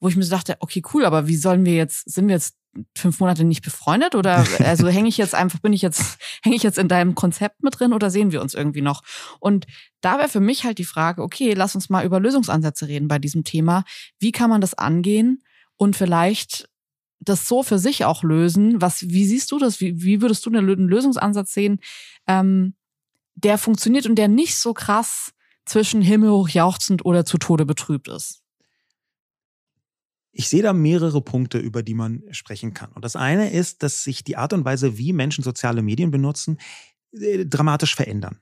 [0.00, 2.56] Wo ich mir so dachte, okay, cool, aber wie sollen wir jetzt, sind wir jetzt
[2.96, 6.62] fünf Monate nicht befreundet oder also hänge ich jetzt einfach, bin ich jetzt, hänge ich
[6.62, 9.02] jetzt in deinem Konzept mit drin oder sehen wir uns irgendwie noch?
[9.40, 9.66] Und
[10.00, 13.18] da wäre für mich halt die Frage, okay, lass uns mal über Lösungsansätze reden bei
[13.18, 13.84] diesem Thema.
[14.18, 15.42] Wie kann man das angehen
[15.76, 16.68] und vielleicht
[17.20, 18.80] das so für sich auch lösen?
[18.80, 19.80] Was, wie siehst du das?
[19.80, 21.80] Wie, wie würdest du einen Lösungsansatz sehen,
[22.26, 22.74] ähm,
[23.34, 25.32] der funktioniert und der nicht so krass
[25.64, 28.41] zwischen himmelhoch jauchzend oder zu Tode betrübt ist?
[30.32, 32.90] Ich sehe da mehrere Punkte, über die man sprechen kann.
[32.92, 36.58] Und das eine ist, dass sich die Art und Weise, wie Menschen soziale Medien benutzen,
[37.12, 38.38] äh, dramatisch verändern.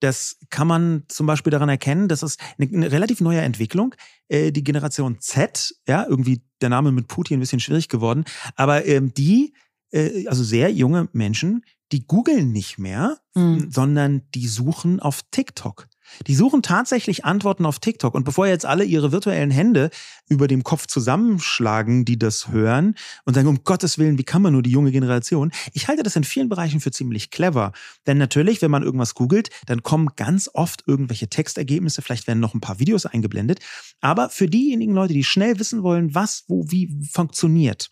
[0.00, 3.94] Das kann man zum Beispiel daran erkennen, dass es eine, eine relativ neue Entwicklung.
[4.28, 8.24] Äh, die Generation Z, ja, irgendwie der Name mit Putin ein bisschen schwierig geworden,
[8.56, 9.54] aber ähm, die,
[9.92, 13.70] äh, also sehr junge Menschen, die googeln nicht mehr, mhm.
[13.70, 15.88] sondern die suchen auf TikTok.
[16.26, 18.14] Die suchen tatsächlich Antworten auf TikTok.
[18.14, 19.90] Und bevor jetzt alle ihre virtuellen Hände
[20.28, 22.94] über dem Kopf zusammenschlagen, die das hören
[23.24, 25.52] und sagen, um Gottes Willen, wie kann man nur die junge Generation?
[25.72, 27.72] Ich halte das in vielen Bereichen für ziemlich clever.
[28.06, 32.54] Denn natürlich, wenn man irgendwas googelt, dann kommen ganz oft irgendwelche Textergebnisse, vielleicht werden noch
[32.54, 33.60] ein paar Videos eingeblendet.
[34.00, 37.90] Aber für diejenigen Leute, die schnell wissen wollen, was, wo, wie funktioniert,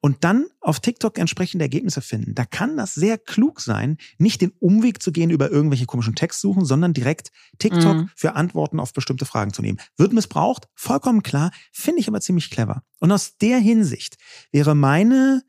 [0.00, 2.34] und dann auf TikTok entsprechende Ergebnisse finden.
[2.34, 6.64] Da kann das sehr klug sein, nicht den Umweg zu gehen über irgendwelche komischen Textsuchen,
[6.64, 8.10] sondern direkt TikTok mhm.
[8.14, 9.78] für Antworten auf bestimmte Fragen zu nehmen.
[9.96, 10.68] Wird missbraucht?
[10.74, 12.82] Vollkommen klar, finde ich aber ziemlich clever.
[13.00, 14.16] Und aus der Hinsicht
[14.52, 15.42] wäre meine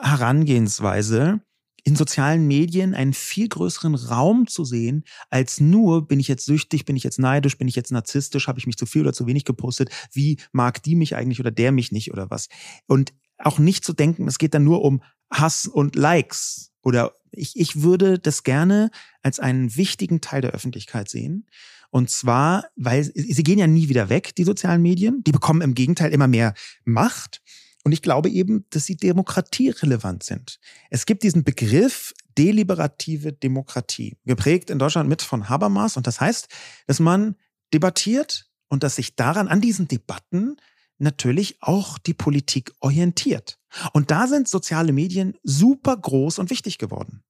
[0.00, 1.40] Herangehensweise,
[1.86, 6.84] in sozialen Medien einen viel größeren Raum zu sehen, als nur, bin ich jetzt süchtig,
[6.84, 9.28] bin ich jetzt neidisch, bin ich jetzt narzisstisch, habe ich mich zu viel oder zu
[9.28, 12.48] wenig gepostet, wie mag die mich eigentlich oder der mich nicht oder was.
[12.88, 16.72] Und auch nicht zu denken, es geht dann nur um Hass und Likes.
[16.82, 18.90] Oder ich, ich würde das gerne
[19.22, 21.46] als einen wichtigen Teil der Öffentlichkeit sehen.
[21.90, 25.22] Und zwar, weil sie gehen ja nie wieder weg, die sozialen Medien.
[25.24, 27.42] Die bekommen im Gegenteil immer mehr Macht.
[27.84, 30.58] Und ich glaube eben, dass sie demokratierelevant sind.
[30.90, 35.96] Es gibt diesen Begriff deliberative Demokratie, geprägt in Deutschland mit von Habermas.
[35.96, 36.48] Und das heißt,
[36.86, 37.36] dass man
[37.72, 40.56] debattiert und dass sich daran, an diesen Debatten,
[40.98, 43.58] natürlich auch die Politik orientiert.
[43.92, 47.22] Und da sind soziale Medien super groß und wichtig geworden.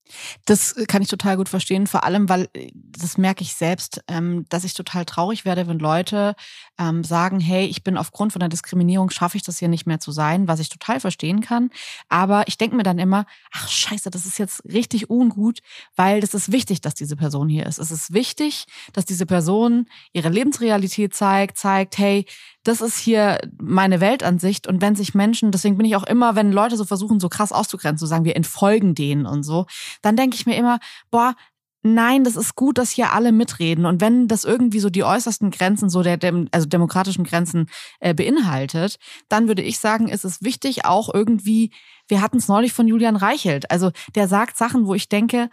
[0.45, 4.47] Das kann ich total gut verstehen, vor allem, weil äh, das merke ich selbst, ähm,
[4.49, 6.35] dass ich total traurig werde, wenn Leute
[6.79, 9.99] ähm, sagen, hey, ich bin aufgrund von der Diskriminierung, schaffe ich das hier nicht mehr
[9.99, 11.71] zu sein, was ich total verstehen kann.
[12.09, 15.61] Aber ich denke mir dann immer, ach scheiße, das ist jetzt richtig ungut,
[15.97, 17.79] weil das ist wichtig, dass diese Person hier ist.
[17.79, 22.27] Es ist wichtig, dass diese Person ihre Lebensrealität zeigt, zeigt, hey,
[22.63, 24.67] das ist hier meine Weltansicht.
[24.67, 27.53] Und wenn sich Menschen, deswegen bin ich auch immer wenn Leute so versuchen, so krass
[27.53, 29.67] auszugrenzen, zu sagen, wir entfolgen denen und so,
[30.03, 30.79] dann denke ich mir immer,
[31.11, 31.35] boah,
[31.83, 33.87] nein, das ist gut, dass hier alle mitreden.
[33.87, 36.19] Und wenn das irgendwie so die äußersten Grenzen, so der,
[36.51, 37.69] also demokratischen Grenzen
[38.01, 38.97] äh, beinhaltet,
[39.29, 41.73] dann würde ich sagen, ist es wichtig auch irgendwie,
[42.09, 43.71] wir hatten es neulich von Julian Reichelt.
[43.71, 45.49] Also der sagt Sachen, wo ich denke,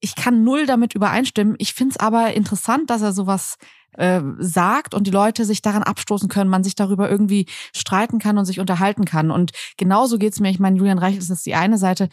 [0.00, 1.54] ich kann null damit übereinstimmen.
[1.58, 3.56] Ich finde es aber interessant, dass er sowas
[3.96, 8.38] äh, sagt und die Leute sich daran abstoßen können, man sich darüber irgendwie streiten kann
[8.38, 9.30] und sich unterhalten kann.
[9.30, 10.50] Und genauso geht's mir.
[10.50, 12.08] Ich meine, Julian Reich ist jetzt die eine Seite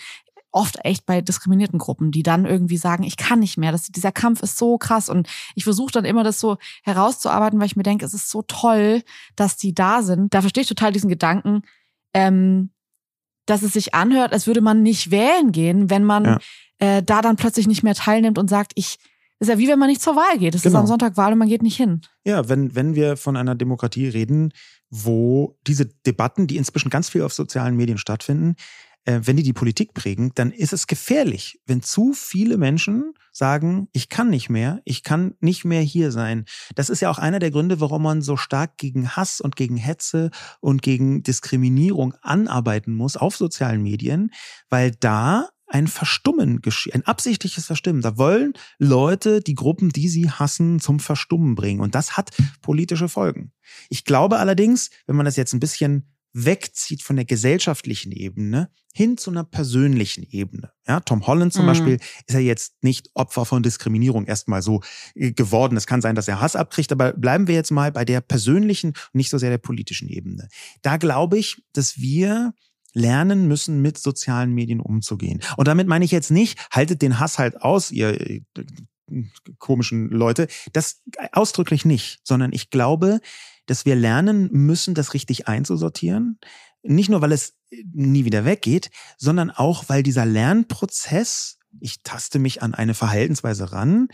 [0.52, 3.72] oft echt bei diskriminierten Gruppen, die dann irgendwie sagen, ich kann nicht mehr.
[3.72, 5.10] Das, dieser Kampf ist so krass.
[5.10, 8.42] Und ich versuche dann immer, das so herauszuarbeiten, weil ich mir denke, es ist so
[8.42, 9.04] toll,
[9.36, 10.34] dass die da sind.
[10.34, 11.62] Da verstehe ich total diesen Gedanken,
[12.14, 12.72] ähm,
[13.46, 16.40] dass es sich anhört, als würde man nicht wählen gehen, wenn man ja.
[16.80, 18.98] äh, da dann plötzlich nicht mehr teilnimmt und sagt, ich
[19.42, 20.56] ist ja wie wenn man nicht zur Wahl geht.
[20.56, 20.76] Es genau.
[20.76, 22.02] ist am Sonntag Wahl und man geht nicht hin.
[22.24, 24.54] Ja, wenn, wenn wir von einer Demokratie reden,
[24.90, 28.56] wo diese Debatten, die inzwischen ganz viel auf sozialen Medien stattfinden,
[29.06, 33.88] äh, wenn die die Politik prägen, dann ist es gefährlich, wenn zu viele Menschen sagen,
[33.94, 36.46] ich kann nicht mehr, ich kann nicht mehr hier sein.
[36.76, 39.78] Das ist ja auch einer der Gründe, warum man so stark gegen Hass und gegen
[39.78, 40.30] Hetze
[40.60, 44.32] und gegen Diskriminierung anarbeiten muss auf sozialen Medien,
[44.70, 48.02] weil da ein Verstummen geschieht, ein absichtliches Verstimmen.
[48.02, 51.80] Da wollen Leute die Gruppen, die sie hassen, zum Verstummen bringen.
[51.80, 53.54] Und das hat politische Folgen.
[53.90, 59.18] Ich glaube allerdings, wenn man das jetzt ein bisschen wegzieht von der gesellschaftlichen Ebene hin
[59.18, 60.72] zu einer persönlichen Ebene.
[60.88, 61.68] Ja, Tom Holland zum mhm.
[61.68, 64.82] Beispiel ist ja jetzt nicht Opfer von Diskriminierung erstmal so
[65.16, 65.76] äh, geworden.
[65.78, 68.90] Es kann sein, dass er Hass abkriegt, aber bleiben wir jetzt mal bei der persönlichen
[68.90, 70.48] und nicht so sehr der politischen Ebene.
[70.82, 72.54] Da glaube ich, dass wir
[72.94, 75.42] lernen müssen, mit sozialen Medien umzugehen.
[75.58, 78.42] Und damit meine ich jetzt nicht, haltet den Hass halt aus, ihr äh,
[79.60, 80.48] komischen Leute.
[80.74, 83.20] Das ausdrücklich nicht, sondern ich glaube,
[83.66, 86.40] dass wir lernen müssen, das richtig einzusortieren.
[86.84, 87.56] Nicht nur, weil es
[87.94, 94.08] nie wieder weggeht, sondern auch, weil dieser Lernprozess, ich taste mich an eine Verhaltensweise ran,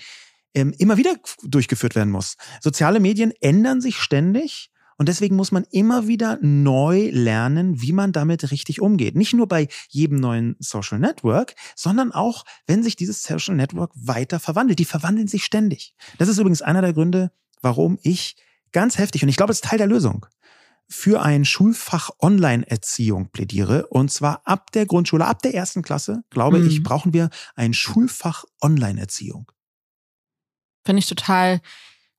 [0.53, 2.35] ähm, immer wieder durchgeführt werden muss.
[2.61, 8.11] Soziale Medien ändern sich ständig Und deswegen muss man immer wieder neu lernen, wie man
[8.11, 9.15] damit richtig umgeht.
[9.15, 14.39] Nicht nur bei jedem neuen Social Network, sondern auch, wenn sich dieses Social Network weiter
[14.39, 14.79] verwandelt.
[14.79, 15.93] Die verwandeln sich ständig.
[16.17, 17.31] Das ist übrigens einer der Gründe,
[17.61, 18.35] warum ich
[18.71, 20.25] ganz heftig, und ich glaube, es ist Teil der Lösung,
[20.89, 23.87] für ein Schulfach Online-Erziehung plädiere.
[23.87, 26.67] Und zwar ab der Grundschule, ab der ersten Klasse, glaube mhm.
[26.67, 29.51] ich, brauchen wir ein Schulfach Online-Erziehung.
[30.85, 31.61] Finde ich total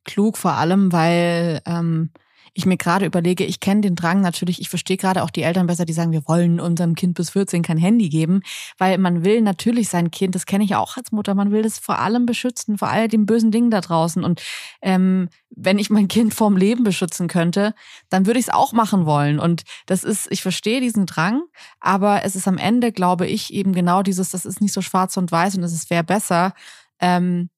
[0.05, 2.11] klug, vor allem, weil ähm,
[2.59, 5.69] ich mir gerade überlege, ich kenne den Drang natürlich, ich verstehe gerade auch die Eltern
[5.69, 8.43] besser, die sagen, wir wollen unserem Kind bis 14 kein Handy geben,
[8.79, 11.79] weil man will natürlich sein Kind, das kenne ich auch als Mutter, man will das
[11.79, 14.25] vor allem beschützen, vor all den bösen Dingen da draußen.
[14.25, 14.43] Und
[14.83, 17.75] ähm, wenn ich mein Kind vorm Leben beschützen könnte,
[18.09, 19.39] dann würde ich es auch machen wollen.
[19.39, 21.43] Und das ist, ich verstehe diesen Drang,
[21.79, 25.17] aber es ist am Ende, glaube ich, eben genau dieses, das ist nicht so schwarz
[25.17, 26.55] und weiß und es wäre besser.
[26.99, 27.51] Ähm,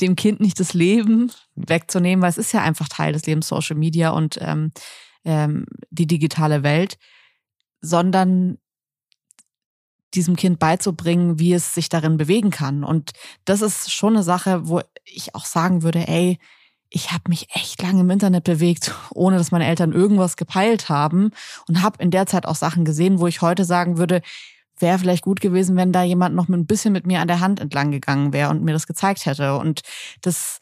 [0.00, 3.76] dem Kind nicht das Leben wegzunehmen, weil es ist ja einfach Teil des Lebens Social
[3.76, 4.72] Media und ähm,
[5.24, 6.98] ähm, die digitale Welt,
[7.80, 8.58] sondern
[10.14, 12.82] diesem Kind beizubringen, wie es sich darin bewegen kann.
[12.82, 13.12] Und
[13.44, 16.38] das ist schon eine Sache, wo ich auch sagen würde, ey,
[16.90, 21.32] ich habe mich echt lange im Internet bewegt, ohne dass meine Eltern irgendwas gepeilt haben
[21.68, 24.22] und habe in der Zeit auch Sachen gesehen, wo ich heute sagen würde,
[24.80, 27.60] wäre vielleicht gut gewesen, wenn da jemand noch ein bisschen mit mir an der Hand
[27.60, 29.56] entlang gegangen wäre und mir das gezeigt hätte.
[29.56, 29.82] Und
[30.22, 30.58] das,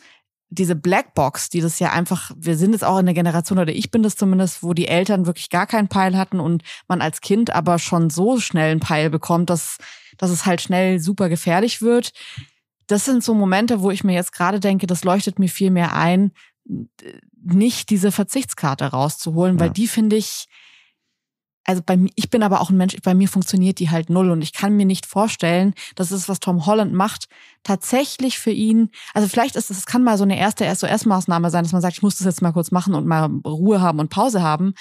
[0.48, 3.90] diese Blackbox, die das ja einfach, wir sind jetzt auch in der Generation, oder ich
[3.90, 7.50] bin das zumindest, wo die Eltern wirklich gar keinen Peil hatten und man als Kind
[7.50, 9.78] aber schon so schnell einen Peil bekommt, dass,
[10.18, 12.12] dass es halt schnell super gefährlich wird.
[12.86, 15.94] Das sind so Momente, wo ich mir jetzt gerade denke, das leuchtet mir viel mehr
[15.94, 16.32] ein,
[17.42, 19.60] nicht diese Verzichtskarte rauszuholen, ja.
[19.60, 20.46] weil die finde ich,
[21.66, 24.30] also bei mir, ich bin aber auch ein Mensch, bei mir funktioniert die halt null
[24.30, 27.26] und ich kann mir nicht vorstellen, dass es, was Tom Holland macht,
[27.64, 31.64] tatsächlich für ihn, also vielleicht ist es, es kann mal so eine erste SOS-Maßnahme sein,
[31.64, 34.10] dass man sagt, ich muss das jetzt mal kurz machen und mal Ruhe haben und
[34.10, 34.74] Pause haben,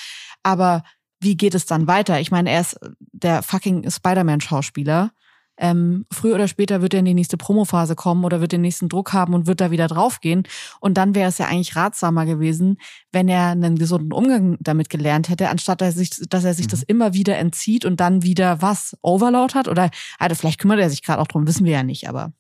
[0.44, 0.84] aber
[1.20, 2.20] wie geht es dann weiter?
[2.20, 5.12] Ich meine, er ist der fucking Spider-Man-Schauspieler
[5.58, 8.90] ähm, früher oder später wird er in die nächste Promophase kommen oder wird den nächsten
[8.90, 10.44] Druck haben und wird da wieder draufgehen.
[10.80, 12.78] Und dann wäre es ja eigentlich ratsamer gewesen,
[13.12, 16.68] wenn er einen gesunden Umgang damit gelernt hätte, anstatt dass er sich, dass er sich
[16.68, 16.72] mhm.
[16.72, 19.68] das immer wieder entzieht und dann wieder was Overload hat.
[19.68, 19.90] Oder
[20.20, 22.34] also vielleicht kümmert er sich gerade auch drum, wissen wir ja nicht, aber.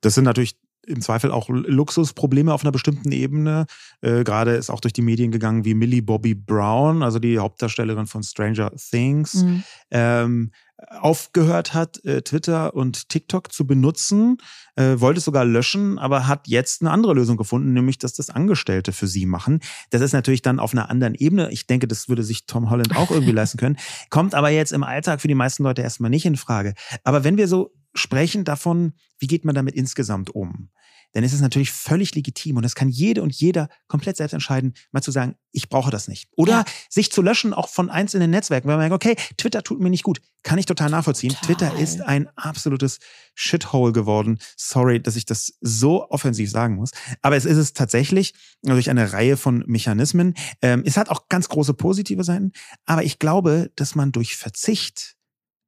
[0.00, 0.56] Das sind natürlich
[0.86, 3.66] im Zweifel auch Luxusprobleme auf einer bestimmten Ebene.
[4.00, 8.06] Äh, Gerade ist auch durch die Medien gegangen wie Millie Bobby Brown, also die Hauptdarstellerin
[8.06, 9.62] von Stranger Things, mhm.
[9.90, 10.50] ähm,
[10.88, 14.38] aufgehört hat, äh, Twitter und TikTok zu benutzen,
[14.76, 18.30] äh, wollte es sogar löschen, aber hat jetzt eine andere Lösung gefunden, nämlich dass das
[18.30, 19.60] Angestellte für sie machen.
[19.90, 21.50] Das ist natürlich dann auf einer anderen Ebene.
[21.50, 23.76] Ich denke, das würde sich Tom Holland auch irgendwie leisten können.
[24.10, 26.74] Kommt aber jetzt im Alltag für die meisten Leute erstmal nicht in Frage.
[27.04, 30.70] Aber wenn wir so sprechen davon, wie geht man damit insgesamt um?
[31.12, 34.74] dann ist es natürlich völlig legitim und das kann jede und jeder komplett selbst entscheiden,
[34.92, 36.28] mal zu sagen, ich brauche das nicht.
[36.36, 36.64] Oder ja.
[36.88, 40.02] sich zu löschen, auch von einzelnen Netzwerken, weil man sagt, okay, Twitter tut mir nicht
[40.02, 40.20] gut.
[40.42, 41.30] Kann ich total nachvollziehen.
[41.30, 41.46] Total.
[41.46, 42.98] Twitter ist ein absolutes
[43.34, 44.38] Shithole geworden.
[44.56, 46.90] Sorry, dass ich das so offensiv sagen muss.
[47.20, 50.34] Aber es ist es tatsächlich durch eine Reihe von Mechanismen.
[50.62, 52.52] Ähm, es hat auch ganz große positive Seiten.
[52.86, 55.16] Aber ich glaube, dass man durch Verzicht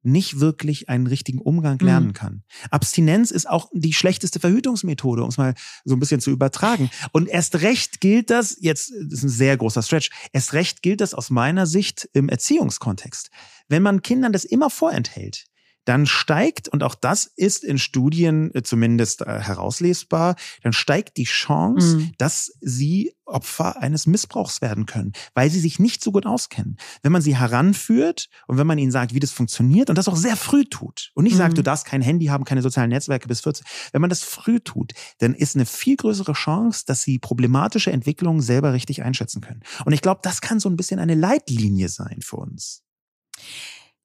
[0.05, 1.87] nicht wirklich einen richtigen Umgang mhm.
[1.87, 2.43] lernen kann.
[2.71, 5.53] Abstinenz ist auch die schlechteste Verhütungsmethode, um es mal
[5.83, 6.89] so ein bisschen zu übertragen.
[7.11, 11.01] Und erst recht gilt das, jetzt das ist ein sehr großer Stretch, erst recht gilt
[11.01, 13.29] das aus meiner Sicht im Erziehungskontext.
[13.67, 15.45] Wenn man Kindern das immer vorenthält,
[15.85, 21.25] dann steigt, und auch das ist in Studien äh, zumindest äh, herauslesbar, dann steigt die
[21.25, 22.11] Chance, mhm.
[22.17, 26.77] dass sie Opfer eines Missbrauchs werden können, weil sie sich nicht so gut auskennen.
[27.01, 30.15] Wenn man sie heranführt und wenn man ihnen sagt, wie das funktioniert und das auch
[30.15, 31.39] sehr früh tut und nicht mhm.
[31.39, 34.59] sagt, du darfst kein Handy haben, keine sozialen Netzwerke bis 14, wenn man das früh
[34.59, 39.63] tut, dann ist eine viel größere Chance, dass sie problematische Entwicklungen selber richtig einschätzen können.
[39.85, 42.83] Und ich glaube, das kann so ein bisschen eine Leitlinie sein für uns.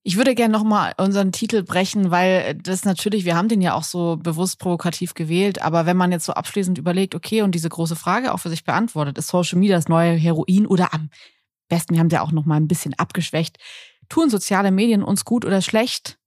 [0.03, 3.83] Ich würde gerne nochmal unseren Titel brechen, weil das natürlich, wir haben den ja auch
[3.85, 7.97] so bewusst provokativ gewählt, aber wenn man jetzt so abschließend überlegt, okay, und diese große
[7.97, 11.11] Frage auch für sich beantwortet, ist Social Media das neue Heroin oder am
[11.69, 13.59] besten, wir haben ja auch nochmal ein bisschen abgeschwächt,
[14.09, 16.20] tun soziale Medien uns gut oder schlecht?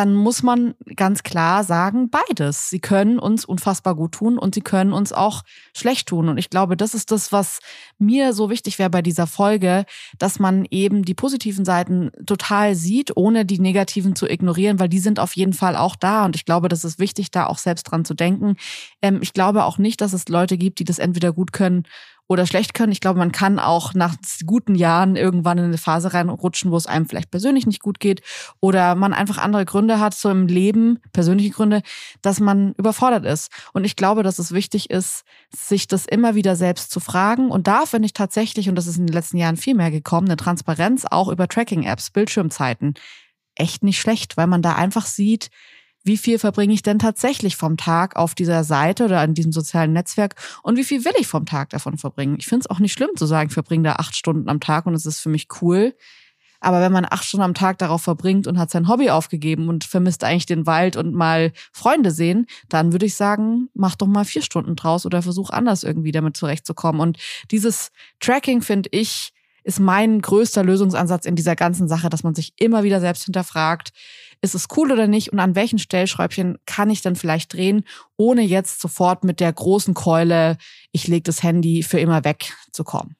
[0.00, 2.70] Dann muss man ganz klar sagen, beides.
[2.70, 5.42] Sie können uns unfassbar gut tun und sie können uns auch
[5.76, 6.30] schlecht tun.
[6.30, 7.58] Und ich glaube, das ist das, was
[7.98, 9.84] mir so wichtig wäre bei dieser Folge,
[10.18, 15.00] dass man eben die positiven Seiten total sieht, ohne die negativen zu ignorieren, weil die
[15.00, 16.24] sind auf jeden Fall auch da.
[16.24, 18.56] Und ich glaube, das ist wichtig, da auch selbst dran zu denken.
[19.02, 21.84] Ähm, ich glaube auch nicht, dass es Leute gibt, die das entweder gut können
[22.30, 22.92] oder schlecht können.
[22.92, 24.14] Ich glaube, man kann auch nach
[24.46, 28.22] guten Jahren irgendwann in eine Phase reinrutschen, wo es einem vielleicht persönlich nicht gut geht
[28.60, 31.82] oder man einfach andere Gründe hat, so im Leben, persönliche Gründe,
[32.22, 33.50] dass man überfordert ist.
[33.72, 37.50] Und ich glaube, dass es wichtig ist, sich das immer wieder selbst zu fragen.
[37.50, 40.28] Und da finde ich tatsächlich, und das ist in den letzten Jahren viel mehr gekommen,
[40.28, 42.94] eine Transparenz auch über Tracking-Apps, Bildschirmzeiten
[43.56, 45.50] echt nicht schlecht, weil man da einfach sieht,
[46.02, 49.92] wie viel verbringe ich denn tatsächlich vom Tag auf dieser Seite oder in diesem sozialen
[49.92, 52.36] Netzwerk und wie viel will ich vom Tag davon verbringen.
[52.38, 54.86] Ich finde es auch nicht schlimm zu sagen, ich verbringe da acht Stunden am Tag
[54.86, 55.94] und es ist für mich cool.
[56.60, 59.84] Aber wenn man acht Stunden am Tag darauf verbringt und hat sein Hobby aufgegeben und
[59.84, 64.26] vermisst eigentlich den Wald und mal Freunde sehen, dann würde ich sagen, mach doch mal
[64.26, 67.00] vier Stunden draus oder versuch anders irgendwie damit zurechtzukommen.
[67.00, 67.18] Und
[67.50, 69.32] dieses Tracking finde ich
[69.62, 73.90] ist mein größter Lösungsansatz in dieser ganzen Sache, dass man sich immer wieder selbst hinterfragt,
[74.42, 77.84] ist es cool oder nicht und an welchen Stellschräubchen kann ich dann vielleicht drehen,
[78.16, 80.56] ohne jetzt sofort mit der großen Keule,
[80.92, 83.16] ich lege das Handy für immer weg zu kommen.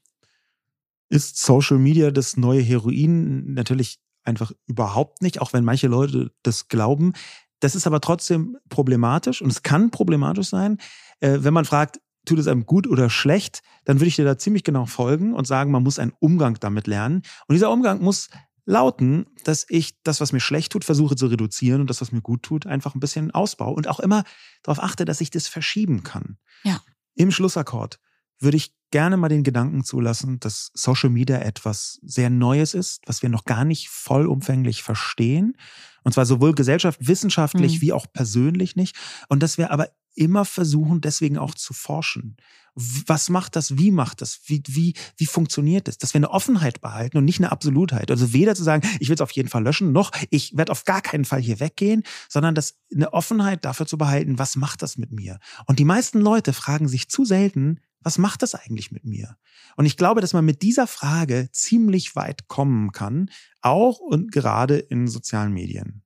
[1.08, 3.52] Ist Social Media das neue Heroin?
[3.52, 7.12] Natürlich einfach überhaupt nicht, auch wenn manche Leute das glauben.
[7.58, 10.78] Das ist aber trotzdem problematisch und es kann problematisch sein,
[11.20, 14.38] äh, wenn man fragt, tut es einem gut oder schlecht, dann würde ich dir da
[14.38, 17.22] ziemlich genau folgen und sagen, man muss einen Umgang damit lernen.
[17.46, 18.28] Und dieser Umgang muss
[18.64, 22.20] lauten, dass ich das, was mir schlecht tut, versuche zu reduzieren und das, was mir
[22.20, 24.24] gut tut, einfach ein bisschen ausbaue und auch immer
[24.62, 26.38] darauf achte, dass ich das verschieben kann.
[26.64, 26.80] Ja.
[27.14, 27.98] Im Schlussakkord
[28.38, 33.22] würde ich gerne mal den Gedanken zulassen, dass Social Media etwas sehr Neues ist, was
[33.22, 35.56] wir noch gar nicht vollumfänglich verstehen.
[36.02, 37.80] Und zwar sowohl gesellschaft, wissenschaftlich mhm.
[37.82, 38.96] wie auch persönlich nicht.
[39.28, 42.36] Und dass wir aber immer versuchen, deswegen auch zu forschen.
[42.74, 43.76] Was macht das?
[43.76, 44.40] Wie macht das?
[44.46, 45.98] Wie, wie, wie funktioniert das?
[45.98, 48.10] Dass wir eine Offenheit behalten und nicht eine Absolutheit.
[48.10, 50.84] Also weder zu sagen, ich will es auf jeden Fall löschen, noch ich werde auf
[50.84, 54.96] gar keinen Fall hier weggehen, sondern das, eine Offenheit dafür zu behalten, was macht das
[54.96, 55.38] mit mir?
[55.66, 59.36] Und die meisten Leute fragen sich zu selten, was macht das eigentlich mit mir?
[59.76, 64.78] Und ich glaube, dass man mit dieser Frage ziemlich weit kommen kann, auch und gerade
[64.78, 66.02] in sozialen Medien.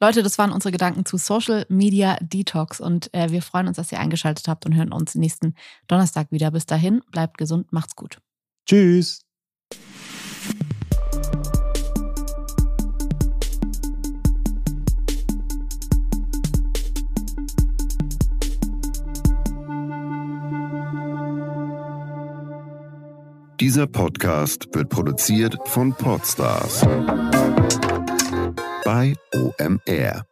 [0.00, 3.92] Leute, das waren unsere Gedanken zu Social Media Detox und äh, wir freuen uns, dass
[3.92, 5.54] ihr eingeschaltet habt und hören uns nächsten
[5.86, 6.50] Donnerstag wieder.
[6.50, 8.18] Bis dahin, bleibt gesund, macht's gut.
[8.66, 9.20] Tschüss.
[23.60, 26.84] Dieser Podcast wird produziert von Podstars
[28.84, 30.26] bei OMR.